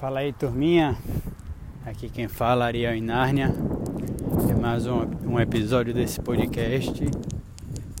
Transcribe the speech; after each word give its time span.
Fala 0.00 0.20
aí, 0.20 0.32
turminha. 0.32 0.96
Aqui 1.84 2.08
quem 2.08 2.26
fala, 2.26 2.64
Ariel 2.64 2.94
em 2.94 3.02
Nárnia. 3.02 3.54
É 4.48 4.54
mais 4.54 4.86
um, 4.86 5.06
um 5.26 5.38
episódio 5.38 5.92
desse 5.92 6.18
podcast. 6.22 7.04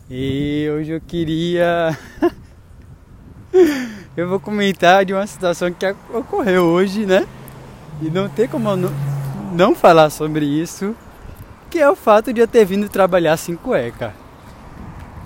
E 0.08 0.66
hoje 0.74 0.92
eu 0.92 1.00
queria. 1.02 1.94
eu 4.16 4.26
vou 4.30 4.40
comentar 4.40 5.04
de 5.04 5.12
uma 5.12 5.26
situação 5.26 5.70
que 5.70 5.94
ocorreu 6.14 6.64
hoje, 6.64 7.04
né? 7.04 7.28
E 8.00 8.08
não 8.08 8.30
tem 8.30 8.48
como 8.48 8.74
não, 8.74 8.90
não 9.52 9.74
falar 9.74 10.08
sobre 10.08 10.46
isso. 10.46 10.96
Que 11.68 11.80
é 11.80 11.90
o 11.90 11.94
fato 11.94 12.32
de 12.32 12.40
eu 12.40 12.48
ter 12.48 12.64
vindo 12.64 12.88
trabalhar 12.88 13.36
sem 13.36 13.56
cueca. 13.56 14.14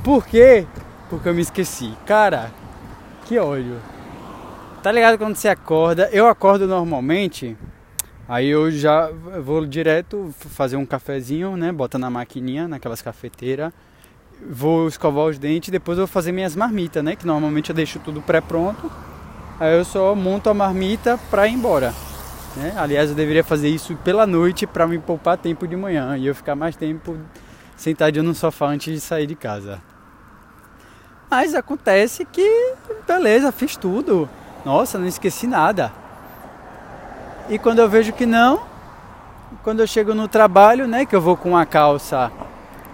Por 0.02 0.26
quê? 0.26 0.66
Porque 1.08 1.28
eu 1.28 1.34
me 1.34 1.42
esqueci. 1.42 1.94
Cara, 2.04 2.50
que 3.26 3.38
ódio. 3.38 3.93
Tá 4.84 4.92
ligado 4.92 5.16
quando 5.16 5.34
você 5.34 5.48
acorda? 5.48 6.10
Eu 6.12 6.28
acordo 6.28 6.66
normalmente, 6.66 7.56
aí 8.28 8.50
eu 8.50 8.70
já 8.70 9.10
vou 9.42 9.64
direto 9.64 10.28
fazer 10.38 10.76
um 10.76 10.84
cafezinho, 10.84 11.56
né? 11.56 11.72
Bota 11.72 11.98
na 11.98 12.10
maquininha, 12.10 12.68
naquelas 12.68 13.00
cafeteiras. 13.00 13.72
Vou 14.46 14.86
escovar 14.86 15.24
os 15.24 15.38
dentes, 15.38 15.70
depois 15.70 15.96
eu 15.96 16.04
vou 16.04 16.12
fazer 16.12 16.32
minhas 16.32 16.54
marmitas, 16.54 17.02
né? 17.02 17.16
Que 17.16 17.26
normalmente 17.26 17.70
eu 17.70 17.74
deixo 17.74 17.98
tudo 17.98 18.20
pré-pronto. 18.20 18.92
Aí 19.58 19.74
eu 19.74 19.86
só 19.86 20.14
monto 20.14 20.50
a 20.50 20.54
marmita 20.54 21.18
pra 21.30 21.48
ir 21.48 21.54
embora. 21.54 21.94
Né? 22.54 22.74
Aliás, 22.76 23.08
eu 23.08 23.16
deveria 23.16 23.42
fazer 23.42 23.70
isso 23.70 23.96
pela 24.04 24.26
noite 24.26 24.66
para 24.66 24.86
me 24.86 24.98
poupar 24.98 25.38
tempo 25.38 25.66
de 25.66 25.76
manhã 25.76 26.14
e 26.18 26.26
eu 26.26 26.34
ficar 26.34 26.54
mais 26.54 26.76
tempo 26.76 27.16
sentadinho 27.74 28.22
no 28.22 28.34
sofá 28.34 28.66
antes 28.66 28.92
de 28.92 29.00
sair 29.00 29.26
de 29.26 29.34
casa. 29.34 29.80
Mas 31.30 31.54
acontece 31.54 32.26
que, 32.26 32.74
beleza, 33.06 33.50
fiz 33.50 33.78
tudo. 33.78 34.28
Nossa, 34.64 34.98
não 34.98 35.06
esqueci 35.06 35.46
nada. 35.46 35.92
E 37.48 37.58
quando 37.58 37.80
eu 37.80 37.88
vejo 37.88 38.12
que 38.12 38.24
não, 38.24 38.60
quando 39.62 39.80
eu 39.80 39.86
chego 39.86 40.14
no 40.14 40.26
trabalho, 40.26 40.88
né, 40.88 41.04
que 41.04 41.14
eu 41.14 41.20
vou 41.20 41.36
com 41.36 41.56
a 41.56 41.66
calça 41.66 42.32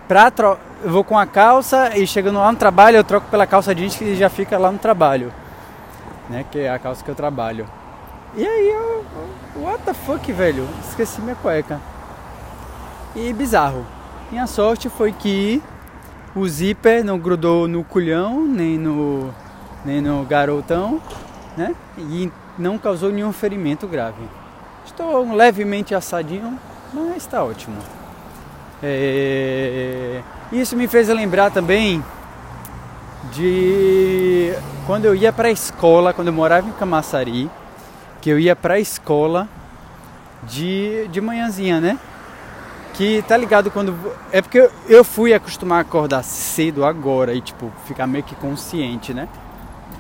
pra 0.08 0.28
tro... 0.30 0.58
eu 0.82 0.90
vou 0.90 1.04
com 1.04 1.16
a 1.16 1.24
calça 1.24 1.96
e 1.96 2.04
chegando 2.04 2.40
lá 2.40 2.50
no 2.50 2.58
trabalho, 2.58 2.96
eu 2.96 3.04
troco 3.04 3.28
pela 3.30 3.46
calça 3.46 3.72
jeans 3.72 3.94
que 3.94 4.16
já 4.16 4.28
fica 4.28 4.58
lá 4.58 4.72
no 4.72 4.78
trabalho, 4.78 5.32
né, 6.28 6.44
que 6.50 6.58
é 6.58 6.70
a 6.70 6.78
calça 6.80 7.04
que 7.04 7.10
eu 7.10 7.14
trabalho. 7.14 7.64
E 8.36 8.44
aí 8.44 8.70
eu, 8.70 9.04
what 9.62 9.82
the 9.84 9.94
fuck, 9.94 10.32
velho? 10.32 10.68
Esqueci 10.88 11.20
minha 11.20 11.36
cueca. 11.36 11.80
E 13.14 13.32
bizarro. 13.32 13.86
Minha 14.32 14.48
sorte 14.48 14.88
foi 14.88 15.12
que 15.12 15.62
o 16.34 16.48
zíper 16.48 17.04
não 17.04 17.18
grudou 17.18 17.68
no 17.68 17.84
culhão, 17.84 18.44
nem 18.44 18.76
no 18.76 19.32
nem 19.84 20.00
no 20.00 20.24
garotão 20.24 21.00
né? 21.56 21.74
E 21.98 22.30
não 22.58 22.78
causou 22.78 23.10
nenhum 23.10 23.32
ferimento 23.32 23.86
grave. 23.86 24.22
Estou 24.84 25.34
levemente 25.34 25.94
assadinho, 25.94 26.58
mas 26.92 27.16
está 27.16 27.42
ótimo. 27.44 27.76
É... 28.82 30.22
Isso 30.52 30.76
me 30.76 30.88
fez 30.88 31.08
lembrar 31.08 31.50
também 31.50 32.02
de 33.32 34.52
quando 34.86 35.04
eu 35.04 35.14
ia 35.14 35.32
para 35.32 35.48
a 35.48 35.50
escola, 35.50 36.12
quando 36.12 36.28
eu 36.28 36.32
morava 36.32 36.68
em 36.68 36.72
Camaçari, 36.72 37.50
que 38.20 38.30
eu 38.30 38.38
ia 38.38 38.56
para 38.56 38.74
a 38.74 38.80
escola 38.80 39.48
de, 40.42 41.06
de 41.08 41.20
manhãzinha, 41.20 41.80
né? 41.80 41.98
Que 42.94 43.22
tá 43.22 43.36
ligado 43.36 43.70
quando. 43.70 43.96
É 44.32 44.42
porque 44.42 44.68
eu 44.88 45.04
fui 45.04 45.32
acostumar 45.32 45.78
a 45.78 45.82
acordar 45.82 46.22
cedo 46.22 46.84
agora 46.84 47.32
e, 47.32 47.40
tipo, 47.40 47.72
ficar 47.86 48.06
meio 48.06 48.24
que 48.24 48.34
consciente, 48.34 49.14
né? 49.14 49.28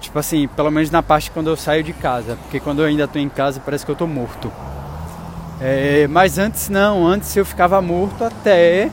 Tipo 0.00 0.18
assim, 0.18 0.48
pelo 0.48 0.70
menos 0.70 0.90
na 0.90 1.02
parte 1.02 1.30
quando 1.30 1.50
eu 1.50 1.56
saio 1.56 1.82
de 1.82 1.92
casa, 1.92 2.36
porque 2.42 2.58
quando 2.58 2.80
eu 2.80 2.86
ainda 2.86 3.04
estou 3.04 3.20
em 3.20 3.28
casa 3.28 3.60
parece 3.60 3.84
que 3.84 3.90
eu 3.90 3.94
estou 3.94 4.08
morto. 4.08 4.50
É, 5.60 6.06
mas 6.08 6.38
antes 6.38 6.70
não, 6.70 7.06
antes 7.06 7.36
eu 7.36 7.44
ficava 7.44 7.82
morto 7.82 8.24
até, 8.24 8.90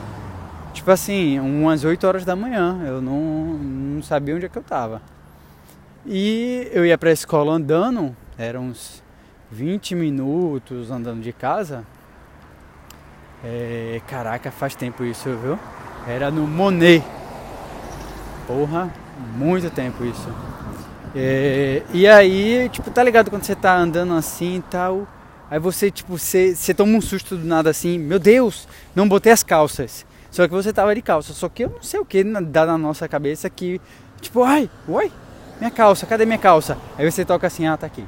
tipo 0.74 0.90
assim, 0.90 1.40
umas 1.40 1.82
8 1.82 2.06
horas 2.06 2.24
da 2.26 2.36
manhã. 2.36 2.78
Eu 2.86 3.00
não, 3.00 3.54
não 3.54 4.02
sabia 4.02 4.36
onde 4.36 4.44
é 4.44 4.48
que 4.50 4.58
eu 4.58 4.62
estava. 4.62 5.00
E 6.04 6.68
eu 6.72 6.84
ia 6.84 6.98
para 6.98 7.08
a 7.08 7.12
escola 7.12 7.52
andando, 7.52 8.14
eram 8.36 8.66
uns 8.66 9.02
20 9.50 9.94
minutos 9.94 10.90
andando 10.90 11.22
de 11.22 11.32
casa. 11.32 11.84
É, 13.42 14.02
caraca, 14.06 14.50
faz 14.50 14.74
tempo 14.74 15.04
isso, 15.04 15.30
viu? 15.42 15.58
Era 16.06 16.30
no 16.30 16.46
Monet. 16.46 17.02
Porra, 18.46 18.90
muito 19.36 19.70
tempo 19.70 20.04
isso. 20.04 20.28
É, 21.14 21.82
e 21.92 22.06
aí, 22.06 22.68
tipo, 22.70 22.90
tá 22.90 23.02
ligado 23.02 23.30
quando 23.30 23.44
você 23.44 23.54
tá 23.54 23.76
andando 23.76 24.14
assim 24.14 24.56
e 24.56 24.62
tal. 24.62 25.06
Aí 25.50 25.58
você, 25.58 25.90
tipo, 25.90 26.18
você, 26.18 26.54
você 26.54 26.74
toma 26.74 26.96
um 26.96 27.00
susto 27.00 27.36
do 27.36 27.46
nada 27.46 27.70
assim, 27.70 27.98
meu 27.98 28.18
Deus, 28.18 28.68
não 28.94 29.08
botei 29.08 29.32
as 29.32 29.42
calças. 29.42 30.04
Só 30.30 30.46
que 30.46 30.52
você 30.52 30.72
tava 30.72 30.94
de 30.94 31.00
calça. 31.00 31.32
Só 31.32 31.48
que 31.48 31.64
eu 31.64 31.70
não 31.70 31.82
sei 31.82 32.00
o 32.00 32.04
que 32.04 32.22
dá 32.22 32.66
na 32.66 32.76
nossa 32.76 33.08
cabeça 33.08 33.48
que, 33.48 33.80
tipo, 34.20 34.42
ai, 34.42 34.68
oi, 34.86 35.10
minha 35.58 35.70
calça, 35.70 36.06
cadê 36.06 36.26
minha 36.26 36.38
calça? 36.38 36.76
Aí 36.98 37.10
você 37.10 37.24
toca 37.24 37.46
assim, 37.46 37.66
ah, 37.66 37.76
tá 37.76 37.86
aqui. 37.86 38.04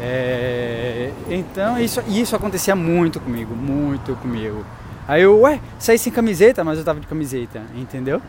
É, 0.00 1.10
então 1.28 1.78
isso, 1.80 2.00
isso 2.06 2.36
acontecia 2.36 2.76
muito 2.76 3.18
comigo, 3.20 3.54
muito 3.54 4.14
comigo. 4.16 4.64
Aí 5.06 5.22
eu, 5.22 5.40
ué, 5.40 5.60
saí 5.78 5.98
sem 5.98 6.12
camiseta, 6.12 6.62
mas 6.62 6.78
eu 6.78 6.84
tava 6.84 7.00
de 7.00 7.06
camiseta, 7.06 7.62
entendeu? 7.74 8.20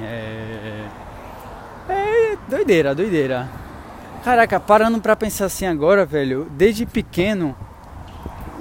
É, 0.00 0.86
é 1.88 2.36
doideira, 2.48 2.94
doideira. 2.94 3.48
Caraca, 4.24 4.58
parando 4.58 5.00
pra 5.00 5.14
pensar 5.14 5.46
assim 5.46 5.66
agora, 5.66 6.06
velho, 6.06 6.46
desde 6.50 6.86
pequeno, 6.86 7.54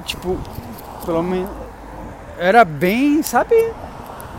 tipo, 0.04 0.38
pelo 1.06 1.24
menos, 1.24 1.50
era 2.38 2.66
bem, 2.66 3.24
sabe, 3.24 3.56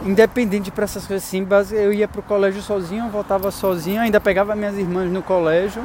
independente 0.05 0.71
pra 0.71 0.85
essas 0.85 1.07
coisas 1.07 1.27
assim, 1.27 1.47
eu 1.73 1.95
ia 1.95 2.07
pro 2.07 2.21
colégio 2.21 2.61
sozinho, 2.61 3.09
voltava 3.09 3.51
sozinho, 3.51 4.03
ainda 4.03 4.21
pegava 4.21 4.55
minhas 4.55 4.77
irmãs 4.77 5.11
no 5.11 5.23
colégio, 5.23 5.83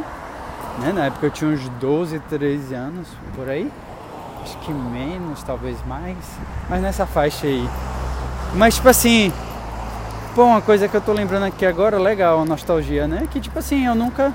né, 0.79 0.91
na 0.93 1.05
época 1.05 1.27
eu 1.27 1.31
tinha 1.31 1.49
uns 1.49 1.69
12, 1.69 2.19
13 2.27 2.73
anos, 2.73 3.07
por 3.33 3.47
aí, 3.47 3.71
acho 4.43 4.57
que 4.57 4.73
menos, 4.73 5.41
talvez 5.43 5.77
mais, 5.87 6.17
mas 6.69 6.81
nessa 6.81 7.05
faixa 7.05 7.47
aí. 7.47 7.65
Mas 8.55 8.75
tipo 8.75 8.89
assim, 8.89 9.31
Pô, 10.39 10.45
uma 10.45 10.61
coisa 10.61 10.87
que 10.87 10.95
eu 10.95 11.01
tô 11.01 11.11
lembrando 11.11 11.43
aqui 11.43 11.65
agora, 11.65 11.99
legal, 11.99 12.39
a 12.39 12.45
nostalgia, 12.45 13.05
né? 13.05 13.27
Que 13.29 13.41
tipo 13.41 13.59
assim, 13.59 13.85
eu 13.85 13.93
nunca. 13.93 14.33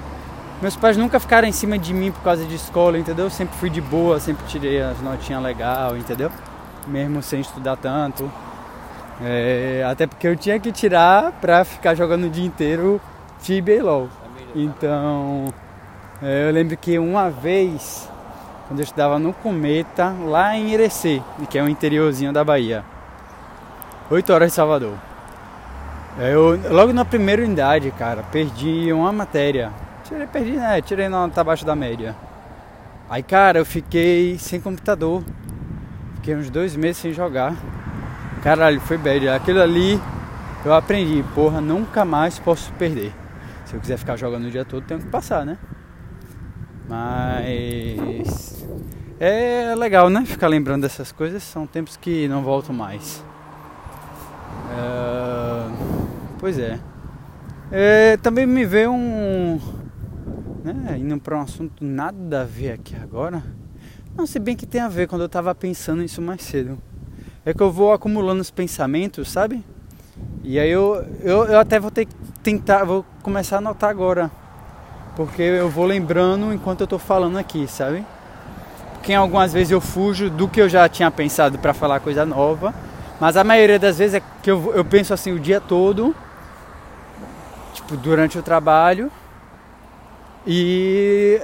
Meus 0.61 0.77
pais 0.77 0.99
nunca 0.99 1.19
ficaram 1.19 1.49
em 1.49 1.53
cima 1.53 1.79
de 1.79 1.95
mim 1.95 2.13
por 2.13 2.23
causa 2.23 2.45
de 2.45 2.55
escola, 2.55 2.99
entendeu? 2.99 3.25
Eu 3.25 3.31
sempre 3.31 3.57
fui 3.57 3.71
de 3.71 3.81
boa, 3.81 4.21
sempre 4.21 4.45
tirei 4.47 4.83
as 4.83 5.01
notinhas 5.01 5.43
legal, 5.43 5.97
entendeu? 5.97 6.31
Mesmo 6.87 7.23
sem 7.23 7.41
estudar 7.41 7.77
tanto. 7.77 8.31
É, 9.23 9.83
até 9.91 10.07
porque 10.07 10.29
eu 10.29 10.37
tinha 10.37 10.61
que 10.61 10.71
tirar 10.71 11.33
pra 11.41 11.65
ficar 11.65 11.95
jogando 11.95 12.25
o 12.25 12.29
dia 12.29 12.45
inteiro 12.45 13.01
Tibia 13.43 13.77
e 13.77 13.81
LOL. 13.81 14.11
Então, 14.55 15.47
é, 16.23 16.47
eu 16.47 16.53
lembro 16.53 16.77
que 16.77 16.99
uma 16.99 17.31
vez, 17.31 18.11
quando 18.69 18.81
eu 18.81 18.85
estudava 18.85 19.19
no 19.19 19.33
Cometa, 19.33 20.15
lá 20.27 20.55
em 20.55 20.69
Irecê, 20.69 21.23
que 21.49 21.57
é 21.57 21.63
o 21.63 21.69
interiorzinho 21.69 22.31
da 22.31 22.45
Bahia, 22.45 22.85
8 24.11 24.31
horas 24.35 24.51
de 24.51 24.55
Salvador. 24.55 25.14
É, 26.19 26.33
eu, 26.33 26.61
logo 26.71 26.93
na 26.93 27.05
primeira 27.05 27.43
unidade, 27.43 27.91
cara, 27.91 28.23
perdi 28.23 28.93
uma 28.93 29.11
matéria. 29.11 29.73
Tirei, 30.05 30.27
perdi, 30.29 30.53
né? 30.53 30.81
Tirei 30.81 31.09
nota 31.09 31.41
abaixo 31.41 31.67
da 31.67 31.75
média. 31.75 32.15
Aí, 33.11 33.23
cara, 33.23 33.59
eu 33.59 33.65
fiquei 33.65 34.39
sem 34.39 34.61
computador. 34.61 35.25
Fiquei 36.17 36.37
uns 36.37 36.49
dois 36.51 36.77
meses 36.77 36.99
sem 36.99 37.13
jogar. 37.13 37.55
Caralho, 38.43 38.81
foi 38.81 38.97
bad. 38.97 39.29
Aquilo 39.29 39.61
ali 39.61 40.01
eu 40.65 40.73
aprendi, 40.73 41.23
porra, 41.35 41.61
nunca 41.61 42.05
mais 42.05 42.39
posso 42.39 42.73
perder. 42.75 43.13
Se 43.67 43.75
eu 43.75 43.81
quiser 43.81 43.99
ficar 43.99 44.17
jogando 44.17 44.45
o 44.45 44.51
dia 44.51 44.65
todo, 44.65 44.85
tenho 44.85 45.01
que 45.01 45.07
passar, 45.07 45.45
né? 45.45 45.59
Mas 46.89 48.65
é 49.19 49.75
legal, 49.75 50.09
né? 50.09 50.25
Ficar 50.25 50.47
lembrando 50.47 50.83
dessas 50.83 51.11
coisas. 51.11 51.43
São 51.43 51.67
tempos 51.67 51.97
que 51.97 52.29
não 52.29 52.43
voltam 52.43 52.75
mais. 52.75 53.25
Pois 56.45 56.59
é. 56.59 56.79
é 57.73 58.19
também 58.19 58.45
me 58.45 58.67
veio 58.67 58.93
um. 58.93 59.59
Né, 60.63 60.99
indo 60.99 61.19
para 61.19 61.39
um 61.39 61.41
assunto 61.41 61.83
nada 61.83 62.43
a 62.43 62.45
ver 62.45 62.73
aqui 62.73 62.95
agora. 63.03 63.43
Não, 64.15 64.27
se 64.27 64.39
bem 64.39 64.55
que 64.55 64.67
tem 64.67 64.83
a 64.83 64.89
ver 64.89 65.09
quando 65.09 65.23
eu 65.23 65.27
estava 65.27 65.55
pensando 65.55 66.03
nisso 66.03 66.21
mais 66.21 66.43
cedo. 66.43 66.77
É 67.47 67.55
que 67.55 67.63
eu 67.63 67.73
vou 67.73 67.95
acumulando 67.95 68.43
os 68.43 68.51
pensamentos, 68.51 69.31
sabe? 69.31 69.65
E 70.43 70.59
aí 70.59 70.69
eu, 70.69 71.03
eu, 71.23 71.47
eu 71.47 71.59
até 71.59 71.81
vou 71.81 71.91
ter 71.91 72.05
que 72.05 72.15
tentar, 72.43 72.85
vou 72.85 73.07
começar 73.23 73.57
a 73.57 73.59
anotar 73.61 73.89
agora. 73.89 74.31
Porque 75.17 75.41
eu 75.41 75.71
vou 75.71 75.87
lembrando 75.87 76.53
enquanto 76.53 76.83
eu 76.83 76.87
tô 76.87 76.99
falando 76.99 77.39
aqui, 77.39 77.67
sabe? 77.67 78.05
Porque 78.93 79.15
algumas 79.15 79.51
vezes 79.51 79.71
eu 79.71 79.81
fujo 79.81 80.29
do 80.29 80.47
que 80.47 80.61
eu 80.61 80.69
já 80.69 80.87
tinha 80.91 81.11
pensado 81.11 81.59
para 81.59 81.73
falar 81.73 82.01
coisa 82.01 82.27
nova. 82.27 82.75
Mas 83.19 83.35
a 83.35 83.43
maioria 83.43 83.79
das 83.79 83.97
vezes 83.97 84.17
é 84.17 84.23
que 84.43 84.51
eu, 84.51 84.75
eu 84.75 84.85
penso 84.85 85.15
assim 85.15 85.33
o 85.33 85.41
dia 85.41 85.59
todo 85.59 86.15
tipo, 87.85 87.97
durante 87.97 88.39
o 88.39 88.43
trabalho. 88.43 89.11
E 90.47 91.41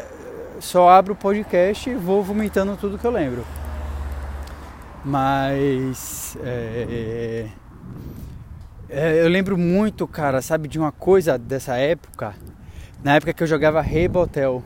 só 0.59 0.91
abro 0.91 1.15
o 1.15 1.17
podcast 1.17 1.89
e 1.89 1.95
vou 1.95 2.23
vomitando 2.23 2.77
tudo 2.77 2.99
que 2.99 3.07
eu 3.07 3.11
lembro. 3.11 3.45
Mas 5.05 6.37
é, 6.43 7.47
é, 8.89 9.25
eu 9.25 9.29
lembro 9.29 9.57
muito, 9.57 10.07
cara, 10.07 10.43
sabe, 10.43 10.69
de 10.69 10.79
uma 10.79 10.93
coisa 10.93 11.39
dessa 11.39 11.77
época. 11.77 12.35
Na 13.03 13.15
época 13.15 13.33
que 13.33 13.43
eu 13.43 13.47
jogava 13.47 13.81
Rebotel 13.81 14.63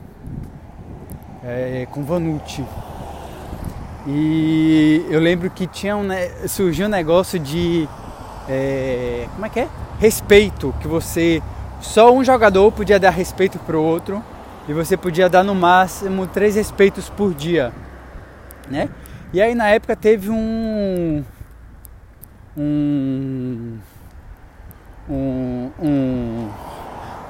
é, 1.44 1.86
com 1.90 2.02
Vanucci. 2.02 2.64
E 4.06 5.06
eu 5.08 5.20
lembro 5.20 5.48
que 5.50 5.66
tinha 5.66 5.96
um, 5.96 6.08
surgiu 6.48 6.86
um 6.86 6.90
negócio 6.90 7.38
de. 7.38 7.88
É, 8.48 9.26
como 9.32 9.46
é 9.46 9.48
que 9.48 9.60
é? 9.60 9.68
Respeito, 9.98 10.74
que 10.80 10.88
você. 10.88 11.42
Só 11.84 12.12
um 12.12 12.24
jogador 12.24 12.72
podia 12.72 12.98
dar 12.98 13.10
respeito 13.10 13.58
pro 13.58 13.80
outro 13.80 14.24
e 14.66 14.72
você 14.72 14.96
podia 14.96 15.28
dar 15.28 15.44
no 15.44 15.54
máximo 15.54 16.26
três 16.26 16.56
respeitos 16.56 17.10
por 17.10 17.34
dia, 17.34 17.72
né? 18.68 18.88
E 19.32 19.40
aí 19.40 19.54
na 19.54 19.68
época 19.68 19.94
teve 19.94 20.30
um 20.30 21.22
um 22.56 23.78
um, 25.08 25.70
um, 25.78 26.48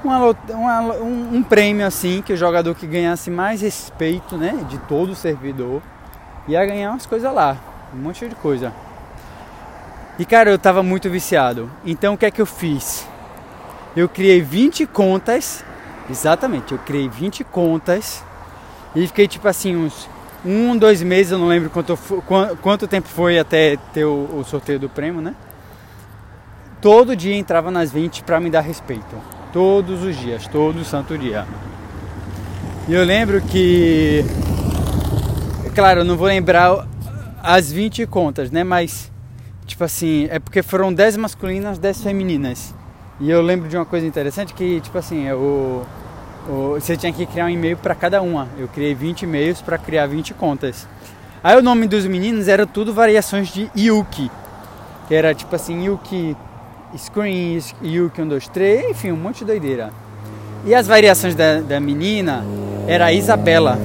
uma, 0.05 0.37
uma, 0.51 0.81
um, 0.99 1.37
um 1.37 1.43
prêmio 1.43 1.85
assim 1.85 2.23
que 2.23 2.33
o 2.33 2.37
jogador 2.37 2.75
que 2.77 2.87
ganhasse 2.87 3.33
mais 3.33 3.61
respeito, 3.61 4.39
né, 4.39 4.65
de 4.69 4.79
todo 4.79 5.11
o 5.11 5.17
servidor 5.17 5.83
ia 6.47 6.65
ganhar 6.65 6.93
umas 6.93 7.07
coisas 7.07 7.31
lá, 7.35 7.57
um 7.93 7.99
monte 7.99 8.27
de 8.29 8.37
coisa. 8.37 8.73
E 10.17 10.25
cara, 10.25 10.49
eu 10.49 10.59
tava 10.59 10.81
muito 10.83 11.11
viciado. 11.11 11.69
Então 11.85 12.15
o 12.15 12.17
que 12.17 12.25
é 12.25 12.31
que 12.31 12.41
eu 12.41 12.47
fiz? 12.47 13.12
Eu 13.96 14.08
criei 14.08 14.41
20 14.41 14.87
contas 14.87 15.64
Exatamente, 16.11 16.73
eu 16.73 16.79
criei 16.79 17.08
20 17.08 17.44
contas 17.44 18.23
e 18.94 19.06
fiquei 19.06 19.26
tipo 19.26 19.49
assim 19.49 19.75
uns 19.75 20.08
um, 20.44 20.76
dois 20.76 21.02
meses, 21.02 21.32
eu 21.32 21.38
não 21.38 21.46
lembro 21.46 21.70
quanto, 21.70 21.96
quanto 22.61 22.87
tempo 22.87 23.08
foi 23.08 23.38
até 23.38 23.79
ter 23.94 24.05
o, 24.05 24.41
o 24.41 24.44
sorteio 24.44 24.79
do 24.79 24.91
prêmio, 24.91 25.23
né? 25.23 25.35
Todo 26.82 27.17
dia 27.17 27.35
entrava 27.35 27.70
nas 27.70 27.91
20 27.91 28.23
para 28.25 28.38
me 28.38 28.50
dar 28.50 28.61
respeito. 28.61 29.17
Todos 29.50 30.02
os 30.02 30.14
dias, 30.19 30.47
todo 30.47 30.85
santo 30.85 31.17
dia. 31.17 31.47
E 32.87 32.93
eu 32.93 33.02
lembro 33.02 33.40
que. 33.40 34.23
Claro, 35.75 36.00
eu 36.00 36.05
não 36.05 36.19
vou 36.19 36.26
lembrar 36.26 36.87
as 37.43 37.73
20 37.73 38.06
contas, 38.06 38.50
né? 38.50 38.62
Mas, 38.62 39.11
tipo 39.64 39.82
assim, 39.82 40.29
é 40.31 40.38
porque 40.38 40.62
foram 40.62 40.93
10 40.93 41.17
masculinas, 41.17 41.79
10 41.79 42.02
femininas. 42.02 42.75
E 43.20 43.31
eu 43.31 43.40
lembro 43.40 43.69
de 43.69 43.76
uma 43.76 43.84
coisa 43.84 44.06
interessante 44.06 44.52
que, 44.55 44.81
tipo 44.81 44.99
assim, 44.99 45.31
o 45.31 45.84
você 46.46 46.96
tinha 46.96 47.12
que 47.12 47.25
criar 47.25 47.46
um 47.46 47.49
e-mail 47.49 47.76
para 47.76 47.94
cada 47.94 48.20
uma. 48.20 48.49
Eu 48.58 48.69
criei 48.69 48.94
20 48.94 49.22
e-mails 49.22 49.62
para 49.62 49.78
criar 49.78 50.06
20 50.06 50.34
contas. 50.34 50.87
Aí 51.43 51.56
o 51.56 51.62
nome 51.62 51.87
dos 51.87 52.06
meninos 52.06 52.49
era 52.49 52.66
tudo 52.66 52.93
variações 52.93 53.49
de 53.49 53.70
Yuki. 53.76 54.31
Que 55.08 55.14
era 55.14 55.34
tipo 55.34 55.55
assim, 55.55 55.87
Yuki 55.87 56.37
Screen, 56.96 57.61
Yuki 57.82 58.16
123, 58.16 58.90
enfim, 58.90 59.12
um 59.12 59.16
monte 59.16 59.38
de 59.38 59.46
doideira. 59.46 59.90
E 60.66 60.75
as 60.75 60.87
variações 60.87 61.34
da, 61.34 61.61
da 61.61 61.81
menina 61.81 62.44
era 62.87 63.06
a 63.06 63.12
Isabela, 63.12 63.78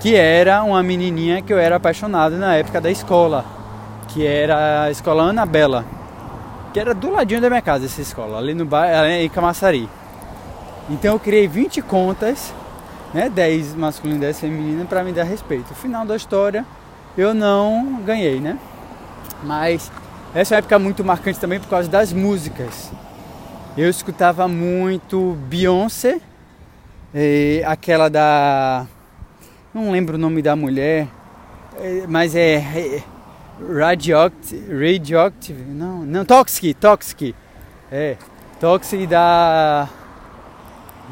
que 0.00 0.14
era 0.14 0.62
uma 0.62 0.82
menininha 0.82 1.42
que 1.42 1.52
eu 1.52 1.58
era 1.58 1.76
apaixonado 1.76 2.36
na 2.36 2.56
época 2.56 2.80
da 2.80 2.90
escola, 2.90 3.44
que 4.08 4.26
era 4.26 4.84
a 4.84 4.90
escola 4.90 5.24
Anabela 5.24 5.84
que 6.72 6.80
era 6.80 6.94
do 6.94 7.10
ladinho 7.10 7.40
da 7.40 7.48
minha 7.48 7.62
casa 7.62 7.86
essa 7.86 8.00
escola, 8.00 8.38
ali 8.38 8.54
no 8.54 8.64
bairro, 8.64 9.06
em 9.06 9.28
Camaçari. 9.28 9.88
Então 10.88 11.14
eu 11.14 11.20
criei 11.20 11.46
20 11.46 11.82
contas, 11.82 12.52
né, 13.12 13.28
10 13.28 13.74
masculino 13.74 14.18
e 14.18 14.20
10 14.22 14.40
feminino 14.40 14.86
para 14.86 15.02
me 15.02 15.12
dar 15.12 15.24
respeito. 15.24 15.74
Final 15.74 16.06
da 16.06 16.16
história 16.16 16.64
eu 17.16 17.34
não 17.34 18.00
ganhei, 18.04 18.40
né? 18.40 18.58
Mas 19.42 19.90
essa 20.34 20.54
é 20.54 20.56
uma 20.56 20.58
época 20.60 20.78
muito 20.78 21.04
marcante 21.04 21.40
também 21.40 21.58
por 21.58 21.68
causa 21.68 21.88
das 21.88 22.12
músicas. 22.12 22.92
Eu 23.76 23.88
escutava 23.88 24.46
muito 24.48 25.36
Beyoncé, 25.48 26.20
aquela 27.66 28.08
da 28.08 28.86
não 29.72 29.90
lembro 29.90 30.16
o 30.16 30.18
nome 30.18 30.42
da 30.42 30.54
mulher, 30.56 31.06
mas 32.08 32.34
é 32.34 33.02
Radioactive, 33.68 34.62
Radioactive, 34.72 35.62
não, 35.62 36.04
não, 36.04 36.24
Toxic, 36.24 36.74
Toxic, 36.74 37.34
é, 37.90 38.16
Toxic 38.58 39.06
da 39.06 39.88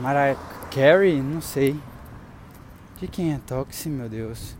Mariah 0.01 0.39
Carey, 0.75 1.21
não 1.21 1.41
sei, 1.41 1.77
de 3.01 3.07
quem 3.07 3.35
é 3.35 3.39
Toxic, 3.47 3.89
meu 3.89 4.09
Deus, 4.09 4.57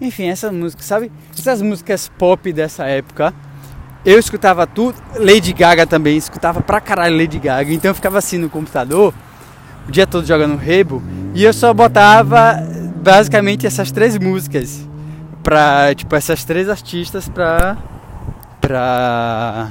enfim, 0.00 0.28
essas 0.28 0.52
músicas, 0.52 0.86
sabe, 0.86 1.10
essas 1.36 1.60
músicas 1.60 2.08
pop 2.16 2.52
dessa 2.52 2.84
época, 2.86 3.34
eu 4.04 4.18
escutava 4.18 4.66
tudo, 4.66 5.00
Lady 5.16 5.52
Gaga 5.52 5.86
também, 5.86 6.16
escutava 6.16 6.60
pra 6.60 6.80
caralho 6.80 7.16
Lady 7.16 7.38
Gaga, 7.38 7.72
então 7.72 7.90
eu 7.90 7.94
ficava 7.94 8.18
assim 8.18 8.38
no 8.38 8.48
computador, 8.48 9.12
o 9.88 9.90
dia 9.90 10.06
todo 10.06 10.26
jogando 10.26 10.56
rebo, 10.56 11.02
e 11.34 11.44
eu 11.44 11.52
só 11.52 11.74
botava 11.74 12.54
basicamente 12.96 13.66
essas 13.66 13.90
três 13.90 14.16
músicas, 14.16 14.86
pra, 15.42 15.94
tipo, 15.94 16.14
essas 16.14 16.44
três 16.44 16.68
artistas 16.68 17.28
pra, 17.28 17.76
pra, 18.60 19.68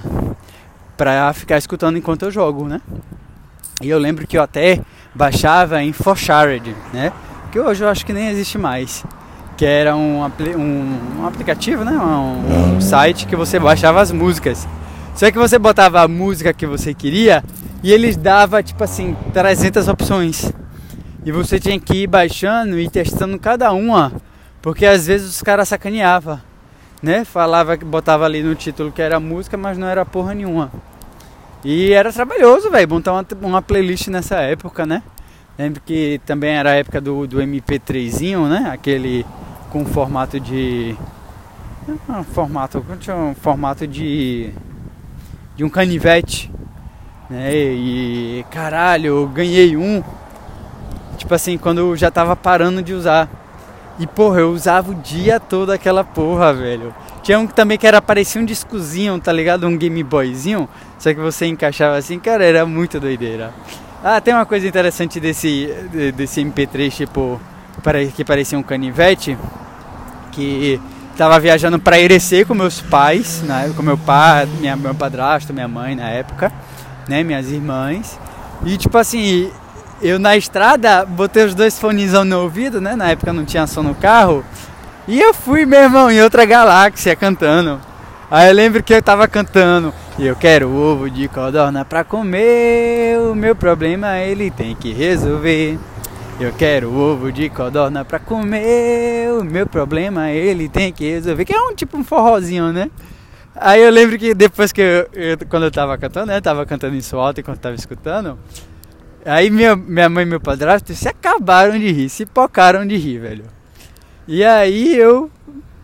pra 0.97 1.33
ficar 1.33 1.57
escutando 1.57 1.97
enquanto 1.97 2.23
eu 2.23 2.31
jogo, 2.31 2.67
né? 2.67 2.81
E 3.81 3.89
eu 3.89 3.97
lembro 3.97 4.27
que 4.27 4.37
eu 4.37 4.43
até 4.43 4.79
baixava 5.15 5.81
em 5.81 5.91
Forshared, 5.91 6.75
né? 6.93 7.11
Que 7.51 7.59
hoje 7.59 7.83
eu 7.83 7.89
acho 7.89 8.05
que 8.05 8.13
nem 8.13 8.29
existe 8.29 8.57
mais. 8.57 9.03
Que 9.57 9.65
era 9.65 9.95
um, 9.95 10.23
um, 10.23 11.19
um 11.19 11.27
aplicativo, 11.27 11.83
né? 11.83 11.91
Um, 11.93 12.75
um 12.75 12.81
site 12.81 13.25
que 13.25 13.35
você 13.35 13.59
baixava 13.59 14.01
as 14.01 14.11
músicas. 14.11 14.67
Só 15.15 15.29
que 15.31 15.37
você 15.37 15.57
botava 15.59 16.01
a 16.01 16.07
música 16.07 16.53
que 16.53 16.65
você 16.65 16.93
queria 16.93 17.43
e 17.83 17.91
eles 17.91 18.15
dava 18.15 18.63
tipo 18.63 18.83
assim 18.83 19.15
300 19.33 19.87
opções. 19.87 20.51
E 21.25 21.31
você 21.31 21.59
tinha 21.59 21.79
que 21.79 22.03
ir 22.03 22.07
baixando 22.07 22.79
e 22.79 22.89
testando 22.89 23.37
cada 23.37 23.71
uma 23.73 24.11
porque 24.61 24.85
às 24.85 25.07
vezes 25.07 25.29
os 25.29 25.41
caras 25.41 25.67
sacaneavam, 25.67 26.39
né? 27.01 27.25
Falava 27.25 27.77
que 27.77 27.85
botava 27.85 28.25
ali 28.25 28.43
no 28.43 28.55
título 28.55 28.91
que 28.91 29.01
era 29.01 29.19
música, 29.19 29.57
mas 29.57 29.77
não 29.77 29.87
era 29.87 30.05
porra 30.05 30.33
nenhuma. 30.33 30.71
E 31.63 31.91
era 31.93 32.11
trabalhoso, 32.11 32.71
velho, 32.71 32.89
montar 32.89 33.13
uma, 33.13 33.25
uma, 33.41 33.61
playlist 33.61 34.07
nessa 34.07 34.37
época, 34.37 34.85
né? 34.85 35.03
Lembro 35.57 35.81
que 35.85 36.19
também 36.25 36.51
era 36.51 36.71
a 36.71 36.75
época 36.75 36.99
do, 36.99 37.27
do 37.27 37.37
MP3zinho, 37.37 38.47
né? 38.47 38.69
Aquele 38.73 39.25
com 39.69 39.85
formato 39.85 40.39
de. 40.39 40.95
Um 42.09 42.23
formato. 42.23 42.83
Um 43.09 43.35
formato 43.35 43.87
de. 43.87 44.51
De 45.55 45.63
um 45.63 45.69
canivete. 45.69 46.51
Né? 47.29 47.53
E 47.53 48.45
caralho, 48.51 49.07
eu 49.07 49.27
ganhei 49.27 49.77
um. 49.77 50.03
Tipo 51.17 51.33
assim, 51.33 51.57
quando 51.57 51.77
eu 51.79 51.95
já 51.95 52.11
tava 52.11 52.35
parando 52.35 52.81
de 52.81 52.93
usar. 52.93 53.29
E 54.01 54.07
porra, 54.07 54.39
eu 54.39 54.49
usava 54.49 54.89
o 54.89 54.95
dia 54.95 55.39
todo 55.39 55.71
aquela 55.71 56.03
porra, 56.03 56.51
velho. 56.51 56.91
Tinha 57.21 57.37
um 57.37 57.45
também 57.45 57.77
que 57.77 57.85
era 57.85 58.01
parecia 58.01 58.41
um 58.41 58.45
discozinho, 58.45 59.19
tá 59.19 59.31
ligado? 59.31 59.67
Um 59.67 59.77
Game 59.77 60.01
Boyzinho. 60.01 60.67
Só 60.97 61.13
que 61.13 61.19
você 61.19 61.45
encaixava 61.45 61.97
assim, 61.97 62.17
cara, 62.17 62.43
era 62.43 62.65
muito 62.65 62.99
doideira. 62.99 63.53
Ah, 64.03 64.19
tem 64.19 64.33
uma 64.33 64.47
coisa 64.47 64.67
interessante 64.67 65.19
desse, 65.19 65.67
desse 66.15 66.43
MP3, 66.43 66.89
tipo, 66.89 67.39
que 68.15 68.25
parecia 68.25 68.57
um 68.57 68.63
canivete. 68.63 69.37
Que 70.31 70.81
tava 71.15 71.39
viajando 71.39 71.77
para 71.77 71.99
Irecê 71.99 72.43
com 72.43 72.55
meus 72.55 72.81
pais, 72.81 73.43
né? 73.43 73.71
com 73.77 73.83
meu 73.83 73.99
pai, 73.99 74.47
minha, 74.59 74.75
meu 74.75 74.95
padrasto, 74.95 75.53
minha 75.53 75.67
mãe 75.67 75.95
na 75.95 76.09
época, 76.09 76.51
né? 77.07 77.23
Minhas 77.23 77.51
irmãs. 77.51 78.19
E 78.65 78.77
tipo 78.77 78.97
assim, 78.97 79.51
eu 80.01 80.17
na 80.17 80.35
estrada 80.35 81.05
botei 81.05 81.45
os 81.45 81.53
dois 81.53 81.77
fones 81.77 82.13
no 82.13 82.41
ouvido, 82.41 82.81
né? 82.81 82.95
Na 82.95 83.11
época 83.11 83.31
não 83.31 83.45
tinha 83.45 83.67
som 83.67 83.83
no 83.83 83.95
carro. 83.95 84.43
E 85.07 85.19
eu 85.19 85.33
fui, 85.33 85.65
meu 85.65 85.81
irmão, 85.81 86.11
em 86.11 86.21
outra 86.21 86.45
galáxia 86.45 87.15
cantando. 87.15 87.79
Aí 88.29 88.47
eu 88.47 88.53
lembro 88.53 88.81
que 88.81 88.93
eu 88.93 89.01
tava 89.01 89.27
cantando. 89.27 89.93
E 90.17 90.25
eu 90.25 90.35
quero 90.35 90.69
ovo 90.69 91.09
de 91.09 91.27
codorna 91.27 91.83
pra 91.83 92.03
comer. 92.03 93.19
O 93.19 93.35
meu 93.35 93.55
problema 93.55 94.19
ele 94.19 94.49
tem 94.49 94.75
que 94.75 94.93
resolver. 94.93 95.77
Eu 96.39 96.53
quero 96.53 96.93
ovo 96.93 97.31
de 97.31 97.49
codorna 97.49 98.05
pra 98.05 98.19
comer. 98.19 99.31
O 99.33 99.43
meu 99.43 99.67
problema 99.67 100.29
ele 100.31 100.69
tem 100.69 100.93
que 100.93 101.09
resolver. 101.09 101.45
Que 101.45 101.53
é 101.53 101.61
um 101.61 101.75
tipo 101.75 101.97
um 101.97 102.03
forrozinho, 102.03 102.71
né? 102.71 102.89
Aí 103.55 103.83
eu 103.83 103.91
lembro 103.91 104.17
que 104.17 104.33
depois 104.33 104.71
que 104.71 104.81
eu, 104.81 105.09
eu 105.13 105.37
quando 105.49 105.63
eu 105.63 105.71
tava 105.71 105.97
cantando, 105.97 106.27
né? 106.27 106.39
Tava 106.39 106.65
cantando 106.65 106.95
isso 106.95 107.17
alto 107.17 107.41
enquanto 107.41 107.59
tava 107.59 107.75
escutando. 107.75 108.39
Aí 109.25 109.49
minha, 109.49 109.75
minha 109.75 110.09
mãe 110.09 110.23
e 110.23 110.27
meu 110.27 110.39
padrasto 110.39 110.93
se 110.93 111.07
acabaram 111.07 111.77
de 111.77 111.91
rir, 111.91 112.09
se 112.09 112.25
pocaram 112.25 112.85
de 112.85 112.97
rir, 112.97 113.19
velho. 113.19 113.45
E 114.27 114.43
aí 114.43 114.97
eu 114.97 115.29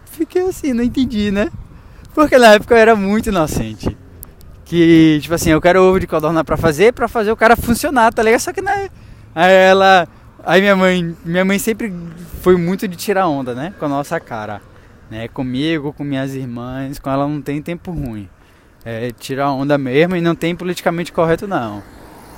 fiquei 0.06 0.44
assim, 0.44 0.74
não 0.74 0.84
entendi, 0.84 1.32
né? 1.32 1.50
Porque 2.14 2.38
na 2.38 2.54
época 2.54 2.74
eu 2.74 2.80
era 2.80 2.96
muito 2.96 3.30
inocente. 3.30 3.96
Que, 4.66 5.20
tipo 5.22 5.34
assim, 5.34 5.52
eu 5.52 5.62
quero 5.62 5.82
ovo 5.82 6.00
de 6.00 6.08
codorna 6.08 6.44
pra 6.44 6.58
fazer, 6.58 6.94
pra 6.94 7.08
fazer 7.08 7.32
o 7.32 7.38
cara 7.38 7.56
funcionar, 7.56 8.14
tá 8.14 8.22
ligado? 8.24 8.42
Só 8.42 8.52
que 8.52 8.62
né, 8.62 8.90
aí 9.34 9.54
ela, 9.54 10.08
Aí 10.48 10.62
minha 10.62 10.78
mãe, 10.78 11.14
minha 11.26 11.44
mãe 11.44 11.60
sempre 11.60 11.94
foi 12.42 12.56
muito 12.56 12.88
de 12.88 12.96
tirar 12.96 13.28
onda, 13.28 13.54
né? 13.54 13.74
Com 13.78 13.84
a 13.84 13.90
nossa 13.90 14.18
cara. 14.18 14.62
Né? 15.12 15.28
Comigo, 15.28 15.92
com 15.92 16.06
minhas 16.06 16.36
irmãs, 16.36 17.00
com 17.00 17.10
ela 17.10 17.28
não 17.28 17.42
tem 17.42 17.62
tempo 17.62 17.92
ruim. 17.92 18.30
É 18.86 19.12
tirar 19.12 19.52
onda 19.52 19.78
mesmo 19.78 20.16
e 20.16 20.22
não 20.22 20.34
tem 20.34 20.56
politicamente 20.56 21.12
correto 21.12 21.46
não. 21.46 21.84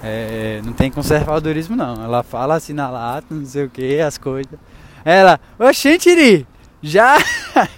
É, 0.04 0.62
não 0.64 0.74
tem 0.74 0.90
conservadorismo 0.90 1.76
não. 1.76 2.04
Ela 2.04 2.24
fala 2.24 2.56
assim 2.56 2.74
na 2.74 2.90
lata, 2.90 3.28
não 3.30 3.46
sei 3.46 3.66
o 3.66 3.70
que, 3.70 4.00
as 4.00 4.18
coisas. 4.18 4.54
Ela, 5.04 5.40
oxente, 5.58 6.10
Iri, 6.10 6.48
já 6.82 7.18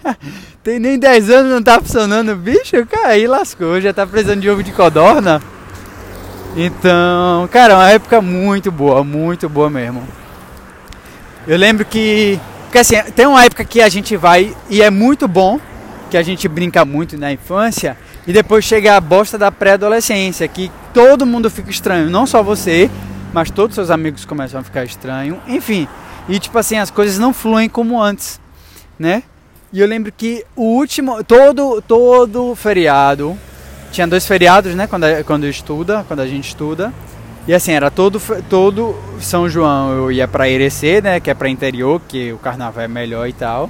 tem 0.63 0.79
nem 0.79 0.99
10 0.99 1.29
anos 1.29 1.51
não 1.51 1.63
tá 1.63 1.79
funcionando, 1.79 2.35
bicho, 2.35 2.85
cara, 2.85 3.09
aí 3.09 3.27
lascou, 3.27 3.81
já 3.81 3.93
tá 3.93 4.05
precisando 4.05 4.41
de 4.41 4.49
ovo 4.49 4.63
de 4.63 4.71
codorna. 4.71 5.41
Então, 6.55 7.47
cara, 7.49 7.73
é 7.73 7.75
uma 7.77 7.89
época 7.91 8.21
muito 8.21 8.71
boa, 8.71 9.03
muito 9.03 9.47
boa 9.47 9.69
mesmo. 9.69 10.03
Eu 11.47 11.57
lembro 11.57 11.85
que. 11.85 12.39
Porque 12.63 12.77
assim, 12.77 13.01
tem 13.15 13.25
uma 13.25 13.43
época 13.43 13.65
que 13.65 13.81
a 13.81 13.89
gente 13.89 14.15
vai 14.15 14.55
e 14.69 14.81
é 14.81 14.89
muito 14.89 15.27
bom, 15.27 15.59
que 16.09 16.17
a 16.17 16.23
gente 16.23 16.47
brinca 16.47 16.85
muito 16.85 17.17
na 17.17 17.31
infância, 17.31 17.97
e 18.27 18.33
depois 18.33 18.65
chega 18.65 18.95
a 18.95 19.01
bosta 19.01 19.37
da 19.37 19.51
pré-adolescência, 19.51 20.47
que 20.47 20.71
todo 20.93 21.25
mundo 21.25 21.49
fica 21.49 21.69
estranho, 21.69 22.09
não 22.09 22.25
só 22.25 22.43
você, 22.43 22.89
mas 23.33 23.49
todos 23.49 23.75
seus 23.75 23.89
amigos 23.89 24.25
começam 24.25 24.59
a 24.59 24.63
ficar 24.63 24.83
estranho, 24.83 25.39
enfim. 25.47 25.87
E 26.29 26.39
tipo 26.39 26.57
assim, 26.57 26.77
as 26.77 26.91
coisas 26.91 27.17
não 27.17 27.33
fluem 27.33 27.67
como 27.67 28.01
antes, 28.01 28.39
né? 28.99 29.23
E 29.73 29.79
eu 29.79 29.87
lembro 29.87 30.11
que 30.11 30.45
o 30.55 30.63
último, 30.63 31.23
todo 31.23 31.81
todo 31.81 32.53
feriado, 32.55 33.37
tinha 33.91 34.05
dois 34.05 34.27
feriados, 34.27 34.75
né, 34.75 34.85
quando 34.85 35.05
quando 35.25 35.47
estuda, 35.47 36.05
quando 36.07 36.19
a 36.19 36.27
gente 36.27 36.49
estuda. 36.49 36.93
E 37.47 37.53
assim, 37.53 37.71
era 37.71 37.89
todo, 37.89 38.21
todo 38.47 38.95
São 39.19 39.49
João 39.49 39.91
eu 39.93 40.11
ia 40.11 40.27
para 40.27 40.47
Irecê, 40.47 41.01
né? 41.01 41.19
Que 41.19 41.31
é 41.31 41.33
para 41.33 41.49
interior, 41.49 41.99
que 42.07 42.31
o 42.31 42.37
carnaval 42.37 42.83
é 42.83 42.87
melhor 42.87 43.27
e 43.27 43.33
tal. 43.33 43.69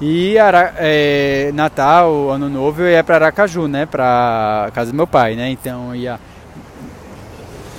E 0.00 0.38
Ara, 0.38 0.74
é, 0.76 1.50
Natal, 1.54 2.30
Ano 2.30 2.48
Novo 2.48 2.82
eu 2.82 2.88
ia 2.88 3.02
para 3.02 3.16
Aracaju, 3.16 3.66
né? 3.66 3.84
Para 3.84 4.70
casa 4.72 4.92
do 4.92 4.96
meu 4.96 5.06
pai, 5.06 5.34
né? 5.34 5.50
Então 5.50 5.94
ia 5.94 6.20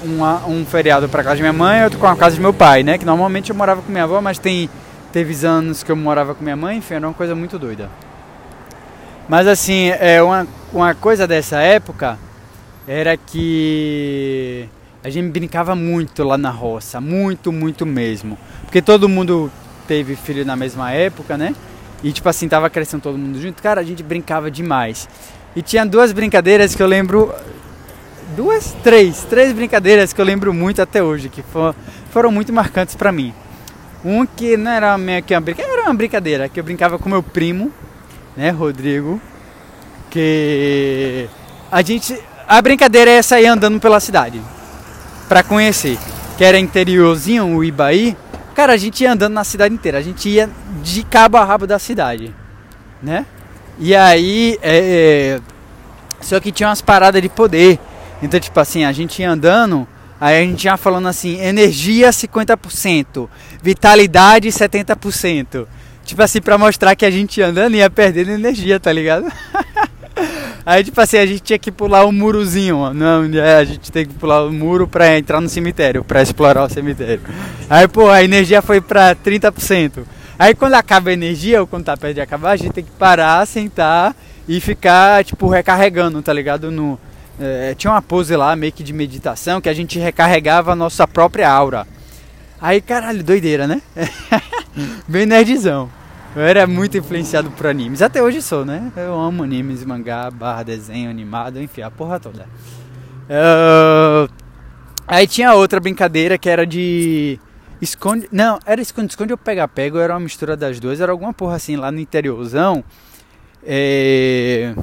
uma, 0.03 0.45
um 0.45 0.65
feriado 0.65 1.07
para 1.07 1.23
casa 1.23 1.37
de 1.37 1.41
minha 1.41 1.53
mãe, 1.53 1.83
outro 1.83 1.99
com 1.99 2.07
a 2.07 2.15
casa 2.15 2.35
de 2.35 2.41
meu 2.41 2.53
pai, 2.53 2.83
né? 2.83 2.97
Que 2.97 3.05
normalmente 3.05 3.49
eu 3.49 3.55
morava 3.55 3.81
com 3.81 3.91
minha 3.91 4.03
avó, 4.03 4.21
mas 4.21 4.37
tem 4.37 4.69
teve 5.13 5.45
anos 5.45 5.81
que 5.81 5.91
eu 5.91 5.95
morava 5.95 6.35
com 6.35 6.43
minha 6.43 6.55
mãe, 6.55 6.77
enfim, 6.77 6.95
era 6.95 7.07
uma 7.07 7.13
coisa 7.13 7.33
muito 7.33 7.57
doida. 7.57 7.89
Mas 9.27 9.47
assim, 9.47 9.89
é 9.99 10.21
uma, 10.21 10.47
uma 10.73 10.93
coisa 10.93 11.25
dessa 11.25 11.59
época 11.59 12.17
era 12.87 13.15
que 13.15 14.67
a 15.03 15.09
gente 15.09 15.29
brincava 15.29 15.75
muito 15.75 16.23
lá 16.23 16.37
na 16.37 16.49
roça, 16.49 16.99
muito, 16.99 17.51
muito 17.51 17.85
mesmo. 17.85 18.37
Porque 18.63 18.81
todo 18.81 19.07
mundo 19.07 19.51
teve 19.87 20.15
filho 20.15 20.45
na 20.45 20.55
mesma 20.55 20.91
época, 20.91 21.37
né? 21.37 21.55
E 22.03 22.11
tipo 22.11 22.27
assim, 22.29 22.47
tava 22.47 22.69
crescendo 22.69 23.01
todo 23.01 23.17
mundo 23.17 23.41
junto. 23.41 23.61
Cara, 23.61 23.81
a 23.81 23.83
gente 23.83 24.01
brincava 24.01 24.49
demais. 24.49 25.07
E 25.55 25.61
tinha 25.61 25.85
duas 25.85 26.11
brincadeiras 26.11 26.75
que 26.75 26.81
eu 26.81 26.87
lembro. 26.87 27.33
Duas, 28.35 28.75
três, 28.83 29.23
três 29.23 29.51
brincadeiras 29.51 30.13
que 30.13 30.21
eu 30.21 30.25
lembro 30.25 30.53
muito 30.53 30.81
até 30.81 31.01
hoje, 31.01 31.29
que 31.29 31.41
for, 31.41 31.75
foram 32.11 32.31
muito 32.31 32.53
marcantes 32.53 32.95
para 32.95 33.11
mim. 33.11 33.33
Um 34.05 34.25
que 34.25 34.55
não 34.55 34.71
era 34.71 34.97
meio 34.97 35.21
que 35.23 35.33
uma 35.33 35.41
brincadeira, 35.41 35.73
era 35.79 35.89
uma 35.89 35.93
brincadeira, 35.93 36.49
que 36.49 36.59
eu 36.59 36.63
brincava 36.63 36.97
com 36.97 37.09
meu 37.09 37.23
primo, 37.23 37.71
né, 38.37 38.49
Rodrigo, 38.51 39.19
que 40.09 41.27
a 41.71 41.81
gente. 41.81 42.17
A 42.47 42.61
brincadeira 42.61 43.11
é 43.11 43.21
sair 43.21 43.47
andando 43.47 43.79
pela 43.79 43.99
cidade 43.99 44.41
para 45.27 45.43
conhecer, 45.43 45.97
que 46.37 46.43
era 46.43 46.57
interiorzinho, 46.57 47.55
o 47.55 47.63
Ibaí, 47.63 48.15
cara, 48.59 48.73
a 48.73 48.77
gente 48.77 49.01
ia 49.05 49.13
andando 49.13 49.31
na 49.31 49.45
cidade 49.45 49.73
inteira, 49.73 49.99
a 49.99 50.01
gente 50.01 50.27
ia 50.27 50.49
de 50.83 51.01
cabo 51.03 51.37
a 51.37 51.45
rabo 51.45 51.65
da 51.65 51.79
cidade, 51.79 52.35
né? 53.01 53.25
E 53.79 53.95
aí, 53.95 54.59
é, 54.61 55.39
é 55.39 55.41
só 56.19 56.41
que 56.41 56.51
tinha 56.51 56.67
umas 56.67 56.81
paradas 56.81 57.21
de 57.21 57.29
poder, 57.29 57.79
então 58.21 58.37
tipo 58.37 58.59
assim, 58.59 58.83
a 58.83 58.91
gente 58.91 59.21
ia 59.21 59.31
andando, 59.31 59.87
aí 60.19 60.41
a 60.41 60.41
gente 60.41 60.65
ia 60.65 60.75
falando 60.75 61.07
assim, 61.07 61.39
energia 61.39 62.09
50%, 62.09 63.29
vitalidade 63.63 64.49
70%, 64.49 65.65
tipo 66.03 66.21
assim, 66.21 66.41
pra 66.41 66.57
mostrar 66.57 66.97
que 66.97 67.05
a 67.05 67.11
gente 67.11 67.39
ia 67.39 67.47
andando 67.47 67.75
ia 67.75 67.89
perdendo 67.89 68.31
energia, 68.31 68.77
tá 68.77 68.91
ligado? 68.91 69.31
Aí, 70.65 70.83
tipo 70.83 70.99
assim, 70.99 71.17
a 71.17 71.25
gente 71.25 71.41
tinha 71.41 71.59
que 71.59 71.71
pular 71.71 72.05
um 72.05 72.11
murozinho, 72.11 72.93
não, 72.93 73.23
a 73.57 73.63
gente 73.63 73.91
tem 73.91 74.05
que 74.05 74.13
pular 74.13 74.43
o 74.43 74.49
um 74.49 74.51
muro 74.51 74.87
pra 74.87 75.17
entrar 75.17 75.41
no 75.41 75.49
cemitério, 75.49 76.03
pra 76.03 76.21
explorar 76.21 76.65
o 76.65 76.69
cemitério. 76.69 77.21
Aí, 77.69 77.87
pô, 77.87 78.09
a 78.09 78.23
energia 78.23 78.61
foi 78.61 78.81
pra 78.81 79.15
30%. 79.15 80.03
Aí, 80.37 80.53
quando 80.53 80.75
acaba 80.75 81.09
a 81.09 81.13
energia, 81.13 81.61
ou 81.61 81.67
quando 81.67 81.85
tá 81.85 81.97
perto 81.97 82.15
de 82.15 82.21
acabar, 82.21 82.51
a 82.51 82.55
gente 82.55 82.71
tem 82.71 82.83
que 82.83 82.91
parar, 82.91 83.45
sentar 83.45 84.15
e 84.47 84.59
ficar, 84.59 85.23
tipo, 85.23 85.47
recarregando, 85.47 86.21
tá 86.21 86.31
ligado? 86.31 86.71
No, 86.71 86.99
é, 87.39 87.73
tinha 87.75 87.91
uma 87.91 88.01
pose 88.01 88.35
lá, 88.35 88.55
meio 88.55 88.71
que 88.71 88.83
de 88.83 88.93
meditação, 88.93 89.61
que 89.61 89.69
a 89.69 89.73
gente 89.73 89.97
recarregava 89.97 90.73
a 90.73 90.75
nossa 90.75 91.07
própria 91.07 91.49
aura. 91.49 91.87
Aí, 92.61 92.81
caralho, 92.81 93.23
doideira, 93.23 93.65
né? 93.67 93.81
Bem 95.07 95.25
nerdzão. 95.25 95.89
Eu 96.35 96.43
era 96.43 96.67
muito 96.67 96.97
influenciado 96.97 97.49
por 97.51 97.67
animes. 97.67 98.01
Até 98.01 98.21
hoje 98.21 98.41
sou, 98.41 98.63
né? 98.63 98.91
Eu 98.95 99.19
amo 99.19 99.43
animes, 99.43 99.83
mangá, 99.83 100.29
barra, 100.29 100.63
desenho, 100.63 101.09
animado, 101.09 101.61
enfim, 101.61 101.81
a 101.81 101.89
porra 101.91 102.19
toda. 102.19 102.47
Uh... 103.29 104.31
Aí 105.07 105.27
tinha 105.27 105.53
outra 105.53 105.79
brincadeira 105.79 106.37
que 106.37 106.49
era 106.49 106.65
de. 106.67 107.39
Esconde. 107.81 108.27
Não, 108.31 108.59
era 108.65 108.79
esconde, 108.79 109.11
esconde 109.11 109.33
ou 109.33 109.37
pega 109.37 109.67
pego, 109.67 109.97
era 109.97 110.13
uma 110.13 110.19
mistura 110.19 110.55
das 110.55 110.79
duas, 110.79 111.01
era 111.01 111.11
alguma 111.11 111.33
porra 111.33 111.55
assim 111.55 111.75
lá 111.75 111.91
no 111.91 111.99
interiorzão. 111.99 112.83
É... 113.63 114.75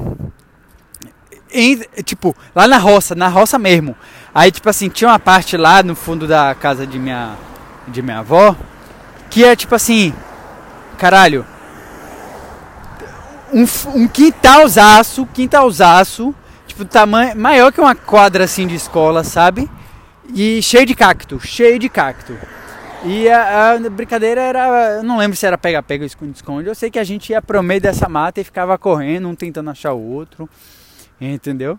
Em, 1.52 1.78
tipo, 2.04 2.34
lá 2.54 2.66
na 2.66 2.76
roça, 2.76 3.14
na 3.14 3.28
roça 3.28 3.58
mesmo. 3.58 3.96
Aí, 4.34 4.50
tipo 4.50 4.68
assim, 4.68 4.88
tinha 4.88 5.08
uma 5.08 5.18
parte 5.18 5.56
lá 5.56 5.82
no 5.82 5.94
fundo 5.94 6.26
da 6.26 6.54
casa 6.54 6.84
de 6.86 6.98
minha, 6.98 7.36
de 7.86 8.02
minha 8.02 8.18
avó 8.18 8.56
que 9.30 9.44
é 9.44 9.54
tipo 9.54 9.74
assim, 9.74 10.14
caralho, 10.96 11.46
um, 13.52 13.64
um 13.94 14.08
quintalzaço, 14.08 15.26
quintalzaço, 15.26 16.34
tipo, 16.66 16.84
tamanho, 16.84 17.36
maior 17.36 17.72
que 17.72 17.80
uma 17.80 17.94
quadra 17.94 18.44
assim 18.44 18.66
de 18.66 18.74
escola, 18.74 19.22
sabe? 19.24 19.70
E 20.34 20.60
cheio 20.62 20.84
de 20.84 20.94
cacto, 20.94 21.38
cheio 21.40 21.78
de 21.78 21.88
cacto. 21.88 22.36
E 23.04 23.28
a, 23.28 23.72
a 23.72 23.90
brincadeira 23.90 24.40
era, 24.40 24.96
eu 24.96 25.02
não 25.04 25.18
lembro 25.18 25.36
se 25.36 25.46
era 25.46 25.56
pega-pega 25.56 26.02
ou 26.02 26.06
esconde-esconde, 26.06 26.68
eu 26.68 26.74
sei 26.74 26.90
que 26.90 26.98
a 26.98 27.04
gente 27.04 27.30
ia 27.30 27.40
pro 27.40 27.62
meio 27.62 27.80
dessa 27.80 28.08
mata 28.08 28.40
e 28.40 28.44
ficava 28.44 28.76
correndo, 28.76 29.28
um 29.28 29.34
tentando 29.34 29.70
achar 29.70 29.92
o 29.92 30.00
outro, 30.00 30.48
entendeu? 31.20 31.78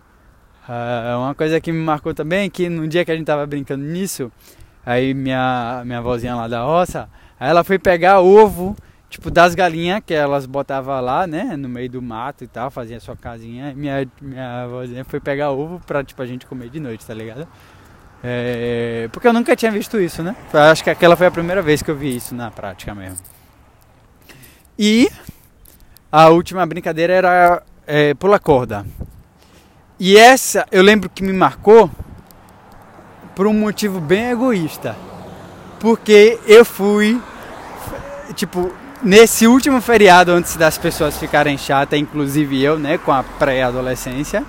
Uh, 0.66 1.18
uma 1.18 1.34
coisa 1.34 1.60
que 1.60 1.72
me 1.72 1.80
marcou 1.80 2.14
também, 2.14 2.46
é 2.46 2.50
que 2.50 2.68
no 2.68 2.86
dia 2.88 3.04
que 3.04 3.10
a 3.10 3.16
gente 3.16 3.26
tava 3.26 3.46
brincando 3.46 3.84
nisso, 3.84 4.32
aí 4.84 5.12
minha, 5.12 5.82
minha 5.84 6.00
vozinha 6.00 6.34
lá 6.34 6.48
da 6.48 6.62
roça, 6.62 7.08
ela 7.38 7.62
foi 7.62 7.78
pegar 7.78 8.20
ovo 8.20 8.76
tipo 9.08 9.30
das 9.30 9.54
galinhas 9.54 10.02
que 10.04 10.12
elas 10.12 10.46
botavam 10.46 11.00
lá, 11.00 11.26
né, 11.26 11.56
no 11.56 11.68
meio 11.68 11.88
do 11.88 12.02
mato 12.02 12.44
e 12.44 12.46
tal, 12.46 12.70
fazia 12.70 13.00
sua 13.00 13.16
casinha. 13.16 13.74
Minha 13.74 14.06
minha 14.20 14.64
avózinha 14.64 15.04
foi 15.04 15.20
pegar 15.20 15.50
ovo 15.50 15.80
pra 15.86 16.04
tipo 16.04 16.20
a 16.22 16.26
gente 16.26 16.46
comer 16.46 16.68
de 16.68 16.80
noite, 16.80 17.06
tá 17.06 17.14
ligado? 17.14 17.46
É, 18.22 19.08
porque 19.12 19.28
eu 19.28 19.32
nunca 19.32 19.54
tinha 19.54 19.70
visto 19.70 20.00
isso, 20.00 20.22
né? 20.22 20.36
Acho 20.52 20.82
que 20.82 20.90
aquela 20.90 21.16
foi 21.16 21.26
a 21.26 21.30
primeira 21.30 21.62
vez 21.62 21.82
que 21.82 21.90
eu 21.90 21.96
vi 21.96 22.16
isso 22.16 22.34
na 22.34 22.50
prática 22.50 22.94
mesmo. 22.94 23.18
E 24.78 25.08
a 26.10 26.28
última 26.28 26.64
brincadeira 26.66 27.12
era 27.12 27.62
é, 27.86 28.14
pular 28.14 28.38
corda. 28.38 28.84
E 29.98 30.16
essa 30.16 30.66
eu 30.70 30.82
lembro 30.82 31.08
que 31.08 31.22
me 31.22 31.32
marcou 31.32 31.90
por 33.34 33.46
um 33.46 33.52
motivo 33.52 34.00
bem 34.00 34.30
egoísta. 34.30 34.96
Porque 35.80 36.40
eu 36.44 36.64
fui, 36.64 37.20
tipo, 38.34 38.72
nesse 39.02 39.46
último 39.46 39.80
feriado, 39.80 40.32
antes 40.32 40.56
das 40.56 40.78
pessoas 40.78 41.16
ficarem 41.16 41.56
chatas, 41.56 41.98
inclusive 41.98 42.62
eu, 42.62 42.78
né, 42.78 42.98
com 42.98 43.12
a 43.12 43.22
pré-adolescência, 43.22 44.44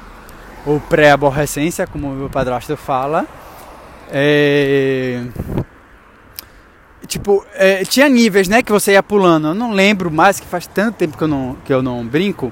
ou 0.66 0.80
pré-aborrecência, 0.80 1.88
como 1.88 2.12
meu 2.12 2.30
padrasto 2.30 2.76
fala, 2.76 3.26
é... 4.12 5.22
tipo, 7.08 7.46
é, 7.54 7.84
tinha 7.84 8.10
níveis, 8.10 8.48
né, 8.48 8.62
que 8.62 8.72
você 8.72 8.94
ia 8.94 9.04
pulando. 9.04 9.50
Eu 9.50 9.54
não 9.54 9.72
lembro 9.72 10.12
mais, 10.12 10.40
que 10.40 10.48
faz 10.48 10.68
tanto 10.68 10.96
tempo 10.96 11.18
que 11.18 11.24
eu 11.24 11.28
não, 11.28 11.58
que 11.66 11.74
eu 11.74 11.82
não 11.82 12.06
brinco, 12.06 12.52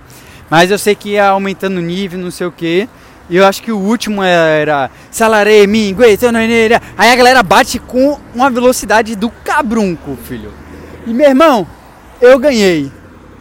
mas 0.50 0.72
eu 0.72 0.78
sei 0.78 0.96
que 0.96 1.10
ia 1.10 1.28
aumentando 1.28 1.78
o 1.78 1.82
nível, 1.82 2.20
não 2.20 2.32
sei 2.32 2.48
o 2.48 2.52
que. 2.52 2.88
E 3.30 3.36
eu 3.36 3.46
acho 3.46 3.62
que 3.62 3.74
o 3.74 3.78
último 3.78 4.24
era 4.24 4.90
Salaré, 5.12 5.68
Mingue, 5.68 6.04
Aí 6.98 7.12
a 7.12 7.16
galera 7.16 7.44
bate 7.44 7.78
com 7.78 8.18
uma 8.34 8.50
velocidade 8.50 9.18
do 9.18 9.30
cabrunco, 9.30 10.18
filho. 10.24 10.54
E 11.06 11.14
meu 11.14 11.28
irmão, 11.28 11.68
eu 12.22 12.40
ganhei. 12.40 12.92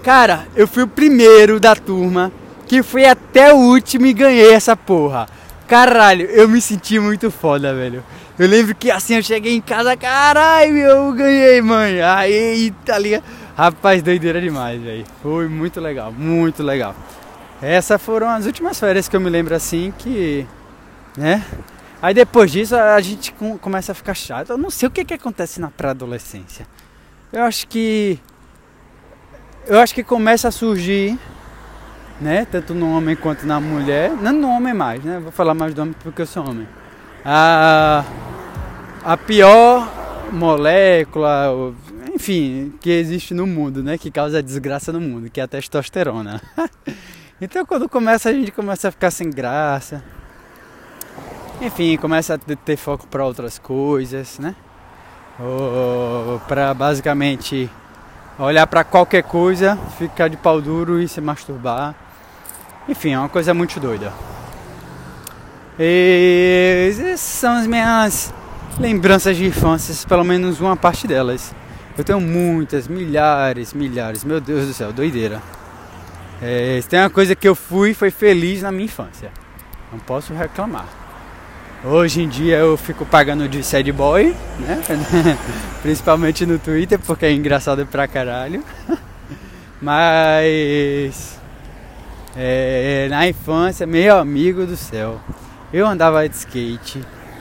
Cara, 0.03 0.47
eu 0.55 0.69
fui 0.69 0.85
o 0.85 0.89
primeiro 0.89 1.59
da 1.59 1.75
turma 1.75 2.33
que 2.67 2.83
fui 2.83 3.05
até 3.05 3.53
o 3.53 3.57
último 3.57 4.07
e 4.07 4.13
ganhei 4.13 4.53
essa 4.53 4.77
porra. 4.77 5.27
Caralho, 5.67 6.27
eu 6.27 6.49
me 6.49 6.61
senti 6.61 6.99
muito 6.99 7.31
foda, 7.31 7.75
velho. 7.75 8.05
Eu 8.39 8.47
lembro 8.47 8.75
que 8.75 8.91
assim 8.91 9.15
eu 9.15 9.23
cheguei 9.23 9.55
em 9.55 9.61
casa, 9.61 9.97
caralho, 9.97 10.77
eu 10.77 11.13
ganhei, 11.13 11.61
mãe. 11.61 12.01
Aí, 12.03 12.73
tá 12.85 12.99
ligado? 12.99 13.25
Rapaz, 13.57 14.03
doideira 14.03 14.41
demais, 14.41 14.81
velho. 14.81 15.05
Foi 15.23 15.49
muito 15.49 15.81
legal, 15.81 16.13
muito 16.13 16.63
legal. 16.63 16.95
Essas 17.63 18.01
foram 18.01 18.29
as 18.29 18.45
últimas 18.45 18.79
férias 18.79 19.09
que 19.09 19.17
eu 19.17 19.21
me 19.21 19.31
lembro 19.31 19.55
assim 19.55 19.93
que, 19.97 20.47
né? 21.17 21.43
Aí 22.03 22.13
depois 22.13 22.53
disso 22.53 22.77
a 22.77 23.01
gente 23.01 23.35
começa 23.61 23.93
a 23.93 23.95
ficar 23.95 24.15
chato. 24.15 24.51
Eu 24.51 24.59
não 24.59 24.71
sei 24.71 24.87
o 24.87 24.91
que 24.91 25.05
que 25.05 25.15
acontece 25.15 25.61
na 25.61 25.71
pré-adolescência. 25.71 26.67
Eu 27.33 27.43
acho 27.43 27.67
que 27.67 28.21
eu 29.67 29.81
acho 29.81 29.95
que 29.95 30.05
começa 30.05 30.49
a 30.49 30.51
surgir, 30.51 31.19
né, 32.21 32.47
tanto 32.51 32.73
no 32.73 32.97
homem 32.97 33.17
quanto 33.17 33.47
na 33.47 33.61
mulher, 33.61 34.11
não 34.11 34.33
no 34.33 34.49
homem 34.49 34.73
mais, 34.73 35.03
né? 35.03 35.19
Vou 35.19 35.33
falar 35.33 35.55
mais 35.55 35.75
do 35.75 35.83
homem 35.83 35.95
porque 36.03 36.23
eu 36.23 36.27
sou 36.27 36.49
homem. 36.49 36.67
A 37.25 38.05
a 39.05 39.17
pior 39.17 39.89
molécula, 40.33 41.75
enfim, 42.13 42.73
que 42.81 42.91
existe 42.91 43.35
no 43.35 43.47
mundo, 43.47 43.83
né, 43.83 43.97
que 43.97 44.11
causa 44.11 44.43
desgraça 44.43 44.93
no 44.93 45.01
mundo, 45.01 45.31
que 45.31 45.41
é 45.41 45.45
a 45.45 45.49
testosterona. 45.49 46.41
então 47.41 47.65
quando 47.65 47.89
começa 47.89 48.31
a 48.31 48.33
gente 48.33 48.51
começa 48.53 48.89
a 48.89 48.91
ficar 48.91 49.11
sem 49.11 49.31
graça. 49.31 50.03
Enfim, 51.61 51.97
começa 51.97 52.35
a 52.35 52.39
ter 52.39 52.77
foco 52.77 53.07
para 53.07 53.25
outras 53.25 53.59
coisas, 53.59 54.39
né? 54.39 54.55
Ou 55.39 56.39
para 56.41 56.75
basicamente 56.75 57.71
olhar 58.39 58.67
para 58.67 58.85
qualquer 58.85 59.23
coisa, 59.23 59.79
ficar 59.99 60.29
de 60.29 60.37
pau 60.37 60.61
duro 60.61 61.01
e 61.01 61.09
se 61.09 61.21
masturbar. 61.21 61.95
Enfim, 62.89 63.13
é 63.13 63.19
uma 63.19 63.29
coisa 63.29 63.55
muito 63.55 63.81
doida. 63.81 64.13
E 65.79 66.89
essas 66.91 67.21
são 67.21 67.55
as 67.55 67.67
minhas 67.67 68.33
lembranças 68.79 69.37
de 69.37 69.47
infância, 69.47 69.95
pelo 70.07 70.25
menos 70.25 70.61
uma 70.61 70.77
parte 70.77 71.07
delas. 71.07 71.55
Eu 71.97 72.05
tenho 72.05 72.21
muitas, 72.21 72.87
milhares, 72.87 73.73
milhares, 73.73 74.23
meu 74.23 74.41
Deus 74.41 74.67
do 74.67 74.75
céu, 74.75 74.93
doideira. 74.93 75.43
É, 76.43 76.81
tem 76.89 77.01
uma 77.01 77.11
coisa 77.11 77.35
que 77.35 77.49
eu 77.49 77.55
fui, 77.55 77.95
foi 77.95 78.11
feliz 78.11 78.63
na 78.63 78.71
minha 78.71 78.85
infância. 78.85 79.31
Não 79.91 79.99
posso 79.99 80.35
reclamar. 80.35 81.06
Hoje 81.85 82.23
em 82.23 82.29
dia 82.29 82.57
eu 82.57 82.77
fico 82.77 83.05
pagando 83.05 83.49
de 83.49 83.63
sad 83.63 83.91
boy, 83.93 84.35
né? 84.59 84.83
Principalmente 85.83 86.47
no 86.47 86.59
Twitter, 86.59 86.99
porque 86.99 87.27
é 87.27 87.33
engraçado 87.33 87.87
pra 87.87 88.09
caralho. 88.09 88.65
Mas 89.81 91.39
é, 92.35 93.07
na 93.11 93.29
infância, 93.29 93.87
meu 93.87 94.19
amigo 94.19 94.67
do 94.67 94.77
céu, 94.77 95.21
eu 95.73 95.87
andava 95.87 96.29
de 96.29 96.35
skate, 96.35 97.01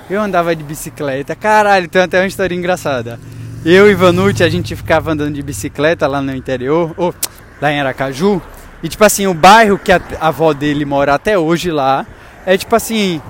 eu 0.10 0.22
andava 0.22 0.56
de 0.56 0.64
bicicleta, 0.64 1.36
caralho, 1.36 1.88
tem 1.88 2.02
até 2.02 2.20
uma 2.20 2.28
história 2.28 2.54
engraçada. 2.54 3.20
Eu 3.66 3.90
e 3.90 3.96
Vanucci, 3.96 4.44
a 4.44 4.50
gente 4.50 4.76
ficava 4.76 5.12
andando 5.12 5.34
de 5.34 5.42
bicicleta 5.42 6.06
lá 6.08 6.22
no 6.22 6.36
interior, 6.36 6.94
ou 6.98 7.16
lá 7.62 7.72
em 7.72 7.80
Aracaju, 7.80 8.42
e 8.84 8.90
tipo 8.90 9.04
assim, 9.04 9.26
o 9.28 9.34
bairro 9.34 9.80
que 9.80 9.92
a, 9.92 10.00
a 10.20 10.28
avó 10.28 10.54
dele 10.54 10.86
mora 10.86 11.14
até 11.14 11.38
hoje 11.38 11.72
lá, 11.72 12.06
é 12.46 12.58
tipo 12.58 12.76
assim, 12.76 13.22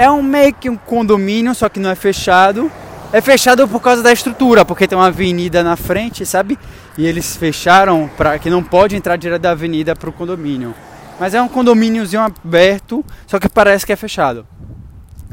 é 0.00 0.10
um 0.10 0.22
meio 0.22 0.54
que 0.54 0.70
um 0.70 0.78
condomínio, 0.78 1.54
só 1.54 1.68
que 1.68 1.78
não 1.78 1.90
é 1.90 1.94
fechado. 1.94 2.72
É 3.12 3.20
fechado 3.20 3.68
por 3.68 3.80
causa 3.80 4.02
da 4.02 4.10
estrutura, 4.10 4.64
porque 4.64 4.88
tem 4.88 4.96
uma 4.96 5.08
avenida 5.08 5.62
na 5.62 5.76
frente, 5.76 6.24
sabe? 6.24 6.58
E 6.96 7.06
eles 7.06 7.36
fecharam 7.36 8.10
para 8.16 8.38
que 8.38 8.48
não 8.48 8.62
pode 8.62 8.96
entrar 8.96 9.16
direto 9.16 9.42
da 9.42 9.50
avenida 9.50 9.94
para 9.94 10.08
o 10.08 10.12
condomínio. 10.12 10.74
Mas 11.18 11.34
é 11.34 11.42
um 11.42 11.48
condomíniozinho 11.48 12.22
aberto, 12.22 13.04
só 13.26 13.38
que 13.38 13.46
parece 13.46 13.84
que 13.84 13.92
é 13.92 13.96
fechado. 13.96 14.46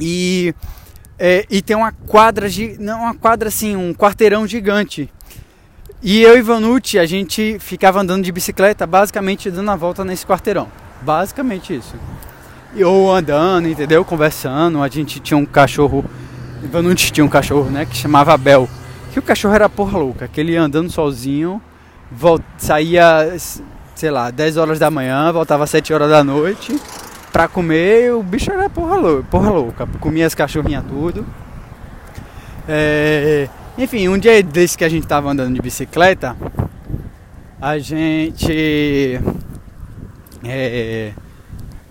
E 0.01 0.53
é, 1.17 1.45
e 1.49 1.61
tem 1.61 1.77
uma 1.77 1.93
quadra, 1.93 2.47
não 2.77 3.03
uma 3.03 3.15
quadra 3.15 3.47
assim, 3.47 3.73
um 3.77 3.93
quarteirão 3.93 4.45
gigante. 4.45 5.09
E 6.03 6.21
eu 6.21 6.37
e 6.37 6.41
Vanucci, 6.41 6.99
a 6.99 7.05
gente 7.05 7.57
ficava 7.59 8.01
andando 8.01 8.25
de 8.25 8.33
bicicleta, 8.33 8.85
basicamente 8.85 9.49
dando 9.49 9.71
a 9.71 9.77
volta 9.77 10.03
nesse 10.03 10.25
quarteirão. 10.25 10.67
Basicamente 11.03 11.73
isso 11.73 11.95
ou 12.83 13.13
andando, 13.13 13.67
entendeu? 13.67 14.03
Conversando. 14.03 14.81
A 14.81 14.87
gente 14.87 15.19
tinha 15.19 15.37
um 15.37 15.45
cachorro, 15.45 16.05
não 16.71 16.95
tinha 16.95 17.23
um 17.23 17.29
cachorro, 17.29 17.69
né? 17.69 17.85
Que 17.85 17.95
chamava 17.95 18.37
Bel. 18.37 18.69
Que 19.11 19.19
o 19.19 19.21
cachorro 19.21 19.55
era 19.55 19.69
porra 19.69 19.97
louca, 19.97 20.27
que 20.27 20.39
ele 20.39 20.55
andando 20.55 20.91
sozinho, 20.91 21.61
volt, 22.11 22.43
saía, 22.57 23.35
sei 23.95 24.11
lá, 24.11 24.29
10 24.29 24.57
horas 24.57 24.79
da 24.79 24.91
manhã, 24.91 25.31
voltava 25.31 25.63
às 25.63 25.69
7 25.69 25.93
horas 25.93 26.09
da 26.09 26.23
noite 26.23 26.79
pra 27.31 27.47
comer. 27.47 28.13
o 28.13 28.23
bicho 28.23 28.51
era 28.51 28.69
porra 28.69 28.95
louca, 28.95 29.27
porra 29.29 29.49
louca. 29.49 29.87
Comia 29.99 30.25
as 30.25 30.35
cachorrinhas 30.35 30.83
tudo. 30.87 31.25
É, 32.67 33.47
enfim, 33.77 34.07
um 34.07 34.17
dia 34.17 34.41
desse 34.43 34.77
que 34.77 34.83
a 34.83 34.89
gente 34.89 35.07
tava 35.07 35.29
andando 35.29 35.53
de 35.53 35.61
bicicleta, 35.61 36.35
a 37.61 37.77
gente. 37.79 39.19
É, 40.43 41.11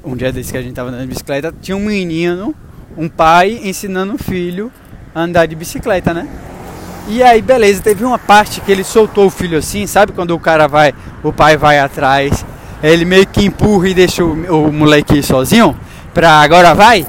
um 0.07 0.15
dia 0.17 0.33
desse 0.33 0.53
que 0.53 0.59
a 0.59 0.63
gente 0.63 0.75
tava 0.75 0.89
andando 0.89 1.03
de 1.03 1.09
bicicleta, 1.09 1.53
tinha 1.61 1.77
um 1.77 1.81
menino, 1.81 2.55
um 2.97 3.09
pai 3.09 3.61
ensinando 3.65 4.15
o 4.15 4.19
filho 4.19 4.71
a 5.13 5.23
andar 5.23 5.47
de 5.47 5.57
bicicleta, 5.57 6.15
né? 6.15 6.29
E 7.09 7.23
aí, 7.23 7.43
beleza, 7.43 7.83
teve 7.83 8.05
uma 8.05 8.19
parte 8.19 8.61
que 8.61 8.71
ele 8.71 8.85
soltou 8.85 9.27
o 9.27 9.31
filho 9.31 9.59
assim, 9.59 9.87
sabe 9.87 10.13
quando 10.13 10.31
o 10.31 10.39
cara 10.39 10.69
vai, 10.69 10.95
o 11.23 11.33
pai 11.33 11.57
vai 11.57 11.79
atrás, 11.81 12.47
ele 12.83 13.05
meio 13.05 13.27
que 13.27 13.45
empurra 13.45 13.89
e 13.89 13.95
deixa 13.95 14.25
o, 14.25 14.69
o 14.69 14.73
moleque 14.73 15.23
sozinho, 15.23 15.77
pra 16.15 16.41
agora 16.41 16.73
vai? 16.73 17.05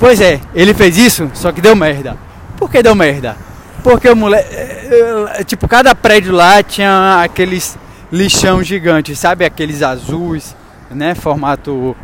Pois 0.00 0.20
é, 0.20 0.40
ele 0.52 0.74
fez 0.74 0.98
isso, 0.98 1.30
só 1.34 1.52
que 1.52 1.60
deu 1.60 1.76
merda. 1.76 2.16
Por 2.56 2.70
que 2.70 2.82
deu 2.82 2.94
merda? 2.94 3.36
Porque 3.82 4.08
o 4.08 4.16
moleque, 4.16 4.48
eh, 4.52 5.44
tipo, 5.44 5.68
cada 5.68 5.94
prédio 5.94 6.32
lá 6.32 6.62
tinha 6.62 7.22
aqueles 7.22 7.78
lixão 8.12 8.62
gigantes, 8.62 9.18
sabe? 9.18 9.44
Aqueles 9.44 9.82
azuis, 9.82 10.54
né? 10.90 11.14
Formato 11.14 11.96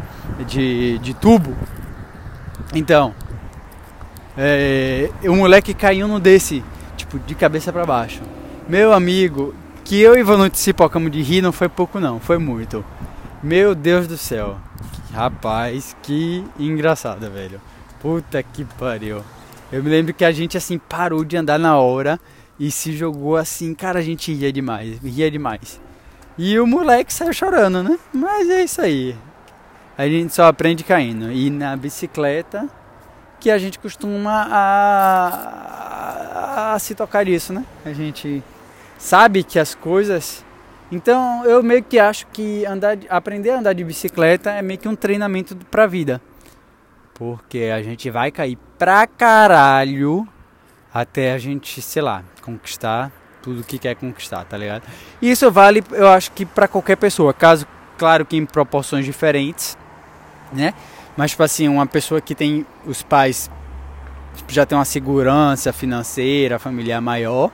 de, 0.46 0.98
de 0.98 1.14
tubo. 1.14 1.56
Então, 2.74 3.14
é, 4.36 5.10
o 5.24 5.34
moleque 5.34 5.72
caiu 5.72 6.06
no 6.06 6.20
desse, 6.20 6.62
tipo, 6.96 7.18
de 7.18 7.34
cabeça 7.34 7.72
para 7.72 7.86
baixo. 7.86 8.20
Meu 8.68 8.92
amigo, 8.92 9.54
que 9.84 10.00
eu 10.00 10.16
e 10.16 10.22
Vanucci 10.22 10.58
se 10.58 11.10
de 11.10 11.22
rir 11.22 11.40
não 11.40 11.52
foi 11.52 11.68
pouco 11.68 12.00
não, 12.00 12.20
foi 12.20 12.38
muito. 12.38 12.84
Meu 13.42 13.74
Deus 13.74 14.06
do 14.06 14.16
céu. 14.16 14.58
Rapaz, 15.12 15.96
que 16.02 16.44
engraçado, 16.58 17.30
velho. 17.30 17.60
Puta 18.00 18.42
que 18.42 18.64
pariu. 18.64 19.22
Eu 19.72 19.82
me 19.82 19.88
lembro 19.88 20.12
que 20.12 20.24
a 20.24 20.32
gente 20.32 20.56
assim 20.56 20.78
parou 20.78 21.24
de 21.24 21.36
andar 21.36 21.58
na 21.58 21.76
hora 21.76 22.20
e 22.58 22.70
se 22.70 22.92
jogou 22.92 23.36
assim, 23.36 23.74
cara, 23.74 23.98
a 23.98 24.02
gente 24.02 24.32
ria 24.32 24.52
demais, 24.52 24.98
ria 25.02 25.30
demais. 25.30 25.80
E 26.36 26.58
o 26.58 26.66
moleque 26.66 27.12
saiu 27.12 27.32
chorando, 27.32 27.82
né? 27.82 27.98
Mas 28.12 28.50
é 28.50 28.64
isso 28.64 28.82
aí 28.82 29.16
a 29.96 30.08
gente 30.08 30.34
só 30.34 30.46
aprende 30.46 30.84
caindo. 30.84 31.30
E 31.32 31.50
na 31.50 31.76
bicicleta 31.76 32.68
que 33.40 33.50
a 33.50 33.58
gente 33.58 33.78
costuma 33.78 34.46
a, 34.50 35.28
a, 36.70 36.74
a, 36.74 36.78
se 36.78 36.94
tocar 36.94 37.28
isso, 37.28 37.52
né? 37.52 37.64
A 37.84 37.92
gente 37.92 38.42
sabe 38.98 39.42
que 39.42 39.58
as 39.58 39.74
coisas. 39.74 40.44
Então 40.90 41.44
eu 41.44 41.62
meio 41.62 41.82
que 41.82 41.98
acho 41.98 42.26
que 42.28 42.64
andar, 42.66 42.96
aprender 43.08 43.50
a 43.50 43.58
andar 43.58 43.72
de 43.72 43.84
bicicleta 43.84 44.50
é 44.50 44.62
meio 44.62 44.78
que 44.78 44.88
um 44.88 44.96
treinamento 44.96 45.56
pra 45.70 45.86
vida. 45.86 46.20
Porque 47.14 47.70
a 47.74 47.82
gente 47.82 48.10
vai 48.10 48.30
cair 48.30 48.58
pra 48.78 49.06
caralho 49.06 50.28
até 50.92 51.32
a 51.32 51.38
gente, 51.38 51.80
sei 51.80 52.02
lá, 52.02 52.22
conquistar 52.42 53.10
tudo 53.46 53.62
que 53.62 53.78
quer 53.78 53.94
conquistar, 53.94 54.44
tá 54.44 54.56
ligado? 54.56 54.82
E 55.22 55.30
isso 55.30 55.48
vale, 55.52 55.84
eu 55.92 56.08
acho 56.08 56.32
que 56.32 56.44
para 56.44 56.66
qualquer 56.66 56.96
pessoa, 56.96 57.32
caso, 57.32 57.64
claro 57.96 58.26
que 58.26 58.36
em 58.36 58.44
proporções 58.44 59.04
diferentes, 59.04 59.78
né? 60.52 60.74
Mas, 61.16 61.30
tipo 61.30 61.42
assim, 61.42 61.68
uma 61.68 61.86
pessoa 61.86 62.20
que 62.20 62.34
tem 62.34 62.66
os 62.86 63.02
pais 63.02 63.50
tipo, 64.36 64.52
já 64.52 64.66
tem 64.66 64.76
uma 64.76 64.84
segurança 64.84 65.72
financeira, 65.72 66.58
familiar 66.58 67.00
maior, 67.00 67.50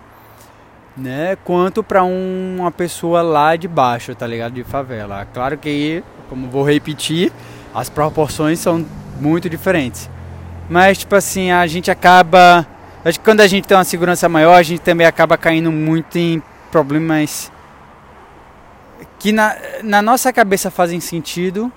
né? 0.96 1.37
Quanto 1.44 1.83
para 1.83 2.05
um, 2.05 2.57
uma 2.59 2.70
pessoa 2.70 3.22
lá 3.22 3.57
de 3.57 3.68
baixo, 3.68 4.14
tá 4.14 4.26
ligado? 4.26 4.52
De 4.52 4.64
favela. 4.64 5.26
Claro 5.33 5.57
que, 5.57 6.02
como 6.28 6.48
vou 6.48 6.64
repetir, 6.64 7.33
as 7.74 7.88
proporções 7.88 8.59
são 8.59 8.85
muito 9.20 9.48
diferentes. 9.48 10.11
Mas, 10.68 10.98
tipo 10.98 11.14
assim, 11.14 11.50
a 11.50 11.66
gente 11.66 11.90
acaba. 11.90 12.66
Acho 13.05 13.18
que 13.18 13.24
quando 13.24 13.40
a 13.40 13.46
gente 13.46 13.66
tem 13.66 13.76
uma 13.76 13.85
segurança 13.85 14.28
maior, 14.28 14.55
a 14.55 14.62
gente 14.62 14.81
também 14.81 15.07
acaba 15.07 15.37
caindo 15.37 15.72
muito 15.72 16.18
em 16.18 16.42
problemas 16.70 17.50
que 19.18 19.33
na, 19.33 19.57
na 19.83 20.02
nossa 20.02 20.33
cabeça 20.33 20.70
fazem 20.70 20.98
sentido, 20.98 21.70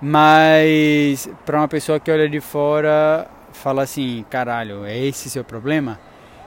mas 0.00 1.28
para 1.44 1.58
uma 1.58 1.68
pessoa 1.68 1.98
que 1.98 2.10
olha 2.10 2.28
de 2.28 2.40
fora, 2.40 3.26
fala 3.52 3.82
assim: 3.82 4.24
caralho, 4.30 4.84
é 4.84 4.98
esse 4.98 5.28
seu 5.28 5.44
problema? 5.44 5.98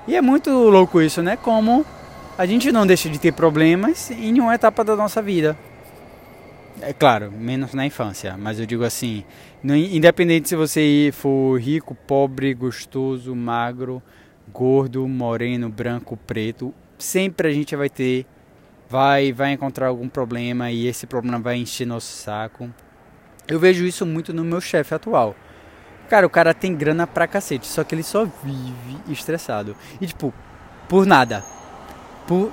E 0.08 0.16
é 0.16 0.22
muito 0.22 0.50
louco 0.50 1.02
isso, 1.02 1.22
né? 1.22 1.38
Como 1.38 1.86
a 2.38 2.46
gente 2.46 2.72
não 2.72 2.88
deixa 2.88 3.10
de 3.10 3.20
ter 3.20 3.34
problemas 3.34 4.10
em 4.12 4.32
nenhuma 4.32 4.56
etapa 4.56 4.84
da 4.84 4.96
nossa 4.96 5.22
vida. 5.22 5.56
É 6.82 6.94
claro, 6.94 7.32
menos 7.32 7.74
na 7.74 7.86
infância, 7.86 8.36
mas 8.38 8.60
eu 8.60 8.66
digo 8.66 8.84
assim, 8.84 9.24
independente 9.64 10.50
se 10.50 10.56
você 10.56 11.12
for 11.14 11.60
rico, 11.60 11.94
pobre, 11.94 12.54
gostoso, 12.56 13.36
magro, 13.36 14.02
gordo, 14.52 15.08
moreno, 15.08 15.70
branco, 15.70 16.18
preto, 16.18 16.74
sempre 16.98 17.50
a 17.50 17.54
gente 17.54 17.76
vai 17.76 17.90
ter, 17.90 18.26
vai, 18.90 19.32
vai 19.32 19.52
encontrar 19.52 19.88
algum 19.88 20.10
problema 20.10 20.72
e 20.72 20.88
esse 20.88 21.06
problema 21.06 21.38
vai 21.38 21.58
encher 21.58 21.86
nosso 21.86 22.16
saco. 22.18 22.68
Eu 23.52 23.60
vejo 23.60 23.86
isso 23.86 24.06
muito 24.06 24.34
no 24.34 24.46
meu 24.46 24.62
chefe 24.62 24.96
atual. 24.96 25.36
Cara, 26.10 26.26
o 26.26 26.30
cara 26.30 26.54
tem 26.54 26.74
grana 26.74 27.06
pra 27.06 27.28
cacete, 27.28 27.68
só 27.68 27.84
que 27.84 27.94
ele 27.94 28.02
só 28.02 28.26
vive 28.42 28.98
estressado. 29.10 29.76
E 30.00 30.08
tipo, 30.08 30.34
por 30.88 31.06
nada. 31.06 31.44
Por 32.26 32.50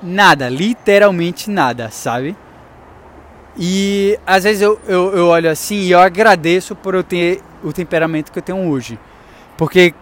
nada, 0.00 0.48
literalmente 0.48 1.50
nada, 1.50 1.90
sabe? 1.90 2.36
E 3.58 4.16
às 4.24 4.44
vezes 4.44 4.62
eu, 4.62 4.80
eu, 4.86 5.12
eu 5.16 5.26
olho 5.26 5.50
assim 5.50 5.80
e 5.80 5.90
eu 5.90 5.98
agradeço 5.98 6.76
por 6.76 6.94
eu 6.94 7.02
ter 7.02 7.42
o 7.64 7.72
temperamento 7.72 8.30
que 8.30 8.38
eu 8.38 8.42
tenho 8.42 8.68
hoje. 8.68 9.00
Porque 9.56 9.92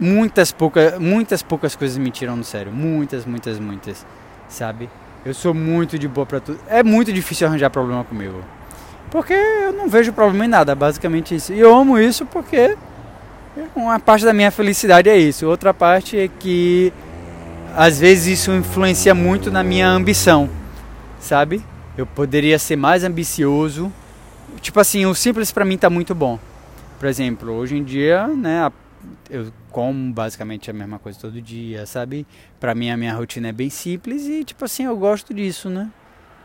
muitas 0.00 0.50
poucas, 0.50 0.98
muitas 0.98 1.44
poucas 1.44 1.76
coisas 1.76 1.96
me 1.96 2.10
tiram 2.10 2.36
do 2.36 2.44
sério. 2.44 2.72
Muitas, 2.72 3.24
muitas, 3.24 3.60
muitas. 3.60 4.04
Sabe? 4.48 4.90
Eu 5.24 5.32
sou 5.32 5.54
muito 5.54 5.96
de 5.96 6.08
boa 6.08 6.26
pra 6.26 6.40
tudo. 6.40 6.58
É 6.66 6.82
muito 6.82 7.12
difícil 7.12 7.46
arranjar 7.46 7.70
problema 7.70 8.02
comigo. 8.02 8.42
Porque 9.12 9.34
eu 9.34 9.74
não 9.74 9.90
vejo 9.90 10.10
problema 10.10 10.46
em 10.46 10.48
nada, 10.48 10.74
basicamente 10.74 11.34
isso. 11.34 11.52
E 11.52 11.60
eu 11.60 11.76
amo 11.76 11.98
isso 11.98 12.24
porque 12.24 12.78
uma 13.76 14.00
parte 14.00 14.24
da 14.24 14.32
minha 14.32 14.50
felicidade 14.50 15.06
é 15.06 15.18
isso. 15.18 15.46
Outra 15.46 15.74
parte 15.74 16.18
é 16.18 16.28
que 16.28 16.90
às 17.76 18.00
vezes 18.00 18.38
isso 18.38 18.50
influencia 18.52 19.14
muito 19.14 19.50
na 19.50 19.62
minha 19.62 19.86
ambição, 19.86 20.48
sabe? 21.20 21.62
Eu 21.94 22.06
poderia 22.06 22.58
ser 22.58 22.76
mais 22.76 23.04
ambicioso. 23.04 23.92
Tipo 24.62 24.80
assim, 24.80 25.04
o 25.04 25.14
simples 25.14 25.52
para 25.52 25.66
mim 25.66 25.76
tá 25.76 25.90
muito 25.90 26.14
bom. 26.14 26.38
Por 26.98 27.06
exemplo, 27.06 27.52
hoje 27.52 27.76
em 27.76 27.84
dia, 27.84 28.26
né, 28.28 28.72
eu 29.28 29.52
como 29.70 30.10
basicamente 30.10 30.70
a 30.70 30.72
mesma 30.72 30.98
coisa 30.98 31.18
todo 31.20 31.38
dia, 31.42 31.84
sabe? 31.84 32.26
Para 32.58 32.74
mim 32.74 32.90
a 32.90 32.96
minha 32.96 33.14
rotina 33.14 33.48
é 33.48 33.52
bem 33.52 33.68
simples 33.68 34.26
e 34.26 34.42
tipo 34.42 34.64
assim, 34.64 34.84
eu 34.84 34.96
gosto 34.96 35.34
disso, 35.34 35.68
né? 35.68 35.90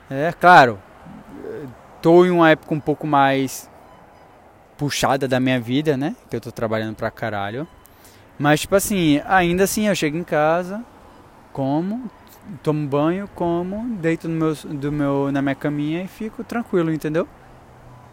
É 0.09 0.33
claro, 0.37 0.79
tô 2.01 2.25
em 2.25 2.31
uma 2.31 2.49
época 2.49 2.73
um 2.73 2.79
pouco 2.79 3.05
mais 3.07 3.69
puxada 4.77 5.27
da 5.27 5.39
minha 5.39 5.59
vida, 5.59 5.97
né? 5.97 6.15
Que 6.29 6.35
eu 6.35 6.41
tô 6.41 6.51
trabalhando 6.51 6.95
pra 6.95 7.09
caralho. 7.09 7.67
Mas 8.37 8.61
tipo 8.61 8.75
assim, 8.75 9.21
ainda 9.25 9.63
assim 9.63 9.87
eu 9.87 9.95
chego 9.95 10.15
em 10.15 10.23
casa, 10.23 10.83
como, 11.51 12.09
tomo 12.61 12.87
banho, 12.87 13.27
como, 13.33 13.95
deito 13.97 14.27
no 14.27 14.35
meu, 14.35 14.55
do 14.55 14.91
meu, 14.91 15.31
na 15.31 15.41
minha 15.41 15.55
caminha 15.55 16.03
e 16.03 16.07
fico 16.07 16.43
tranquilo, 16.43 16.91
entendeu? 16.91 17.27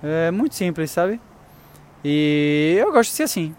É 0.02 0.30
muito 0.30 0.54
simples, 0.54 0.90
sabe? 0.90 1.20
E 2.02 2.76
eu 2.78 2.90
gosto 2.92 3.10
de 3.10 3.16
ser 3.16 3.22
assim. 3.24 3.54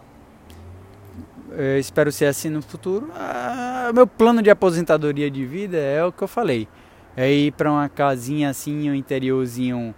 Eu 1.51 1.79
espero 1.79 2.11
ser 2.11 2.25
assim 2.25 2.49
no 2.49 2.61
futuro. 2.61 3.09
Ah, 3.15 3.91
meu 3.93 4.05
plano 4.05 4.41
de 4.41 4.49
aposentadoria 4.49 5.31
de 5.31 5.45
vida 5.45 5.77
é 5.77 6.03
o 6.03 6.11
que 6.11 6.23
eu 6.23 6.27
falei. 6.27 6.67
É 7.15 7.31
ir 7.31 7.51
para 7.53 7.71
uma 7.71 7.87
casinha 7.87 8.49
assim, 8.49 8.89
um 8.89 8.93
interiorzinho 8.93 9.95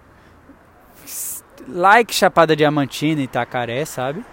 like 1.68 2.14
Chapada 2.14 2.56
Diamantina 2.56 3.22
e 3.22 3.26
Itacaré, 3.26 3.84
sabe? 3.86 4.24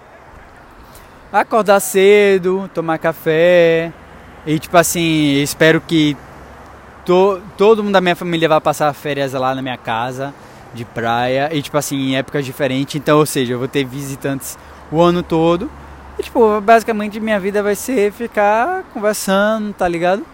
Acordar 1.32 1.80
cedo, 1.80 2.70
tomar 2.72 2.98
café. 2.98 3.92
E 4.46 4.58
tipo 4.58 4.76
assim, 4.76 5.42
espero 5.42 5.80
que 5.80 6.16
to, 7.04 7.40
todo 7.56 7.82
mundo 7.82 7.94
da 7.94 8.00
minha 8.00 8.14
família 8.14 8.48
vai 8.48 8.60
passar 8.60 8.92
férias 8.92 9.32
lá 9.32 9.54
na 9.54 9.62
minha 9.62 9.76
casa 9.76 10.34
de 10.74 10.84
praia 10.84 11.48
e 11.52 11.62
tipo 11.62 11.76
assim, 11.78 11.96
em 11.96 12.16
épocas 12.16 12.44
diferentes, 12.44 12.96
então, 12.96 13.18
ou 13.18 13.26
seja, 13.26 13.54
eu 13.54 13.58
vou 13.58 13.68
ter 13.68 13.84
visitantes 13.84 14.58
o 14.90 15.00
ano 15.00 15.22
todo. 15.22 15.70
E 16.18 16.22
tipo, 16.22 16.60
basicamente 16.60 17.18
minha 17.18 17.40
vida 17.40 17.62
vai 17.62 17.74
ser 17.74 18.12
ficar 18.12 18.84
conversando, 18.92 19.72
tá 19.72 19.88
ligado? 19.88 20.24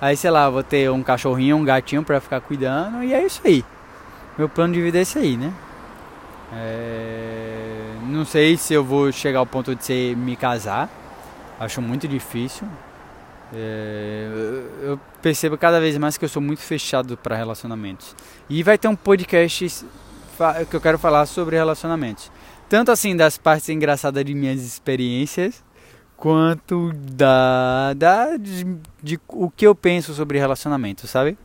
Aí, 0.00 0.16
sei 0.16 0.30
lá, 0.30 0.48
vou 0.48 0.62
ter 0.62 0.90
um 0.90 1.02
cachorrinho, 1.02 1.56
um 1.56 1.64
gatinho 1.64 2.02
para 2.02 2.20
ficar 2.20 2.40
cuidando 2.40 3.02
e 3.02 3.12
é 3.12 3.24
isso 3.24 3.40
aí. 3.44 3.64
Meu 4.36 4.48
plano 4.48 4.72
de 4.72 4.80
vida 4.80 4.98
é 4.98 5.02
esse 5.02 5.18
aí, 5.18 5.36
né? 5.36 5.52
É... 6.52 7.94
Não 8.04 8.24
sei 8.24 8.56
se 8.56 8.74
eu 8.74 8.82
vou 8.82 9.12
chegar 9.12 9.40
ao 9.40 9.46
ponto 9.46 9.74
de 9.74 9.84
ser, 9.84 10.16
me 10.16 10.36
casar. 10.36 10.88
Acho 11.60 11.82
muito 11.82 12.08
difícil. 12.08 12.66
É, 13.52 14.28
eu 14.82 15.00
percebo 15.22 15.56
cada 15.56 15.80
vez 15.80 15.96
mais 15.96 16.18
que 16.18 16.24
eu 16.24 16.28
sou 16.28 16.40
muito 16.40 16.60
fechado 16.60 17.16
para 17.16 17.36
relacionamentos. 17.36 18.14
E 18.48 18.62
vai 18.62 18.76
ter 18.76 18.88
um 18.88 18.96
podcast 18.96 19.84
que 20.70 20.76
eu 20.76 20.80
quero 20.80 20.98
falar 20.98 21.26
sobre 21.26 21.56
relacionamentos. 21.56 22.30
Tanto 22.68 22.90
assim 22.90 23.16
das 23.16 23.38
partes 23.38 23.68
engraçadas 23.68 24.24
de 24.24 24.34
minhas 24.34 24.62
experiências, 24.62 25.64
quanto 26.16 26.92
da, 26.92 27.94
da 27.94 28.36
de, 28.36 28.66
de 29.02 29.20
o 29.28 29.50
que 29.50 29.66
eu 29.66 29.74
penso 29.74 30.12
sobre 30.12 30.38
relacionamentos, 30.38 31.08
sabe? 31.08 31.38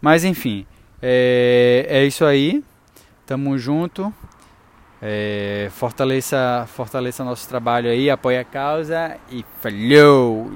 Mas 0.00 0.24
enfim, 0.24 0.66
é, 1.00 1.86
é 1.88 2.04
isso 2.04 2.24
aí. 2.24 2.62
Tamo 3.32 3.56
junto. 3.56 4.12
É, 5.00 5.70
fortaleça, 5.70 6.68
fortaleça 6.68 7.24
nosso 7.24 7.48
trabalho 7.48 7.88
aí, 7.88 8.10
apoie 8.10 8.38
a 8.38 8.44
causa 8.44 9.16
e 9.30 9.42
falhou! 9.58 10.52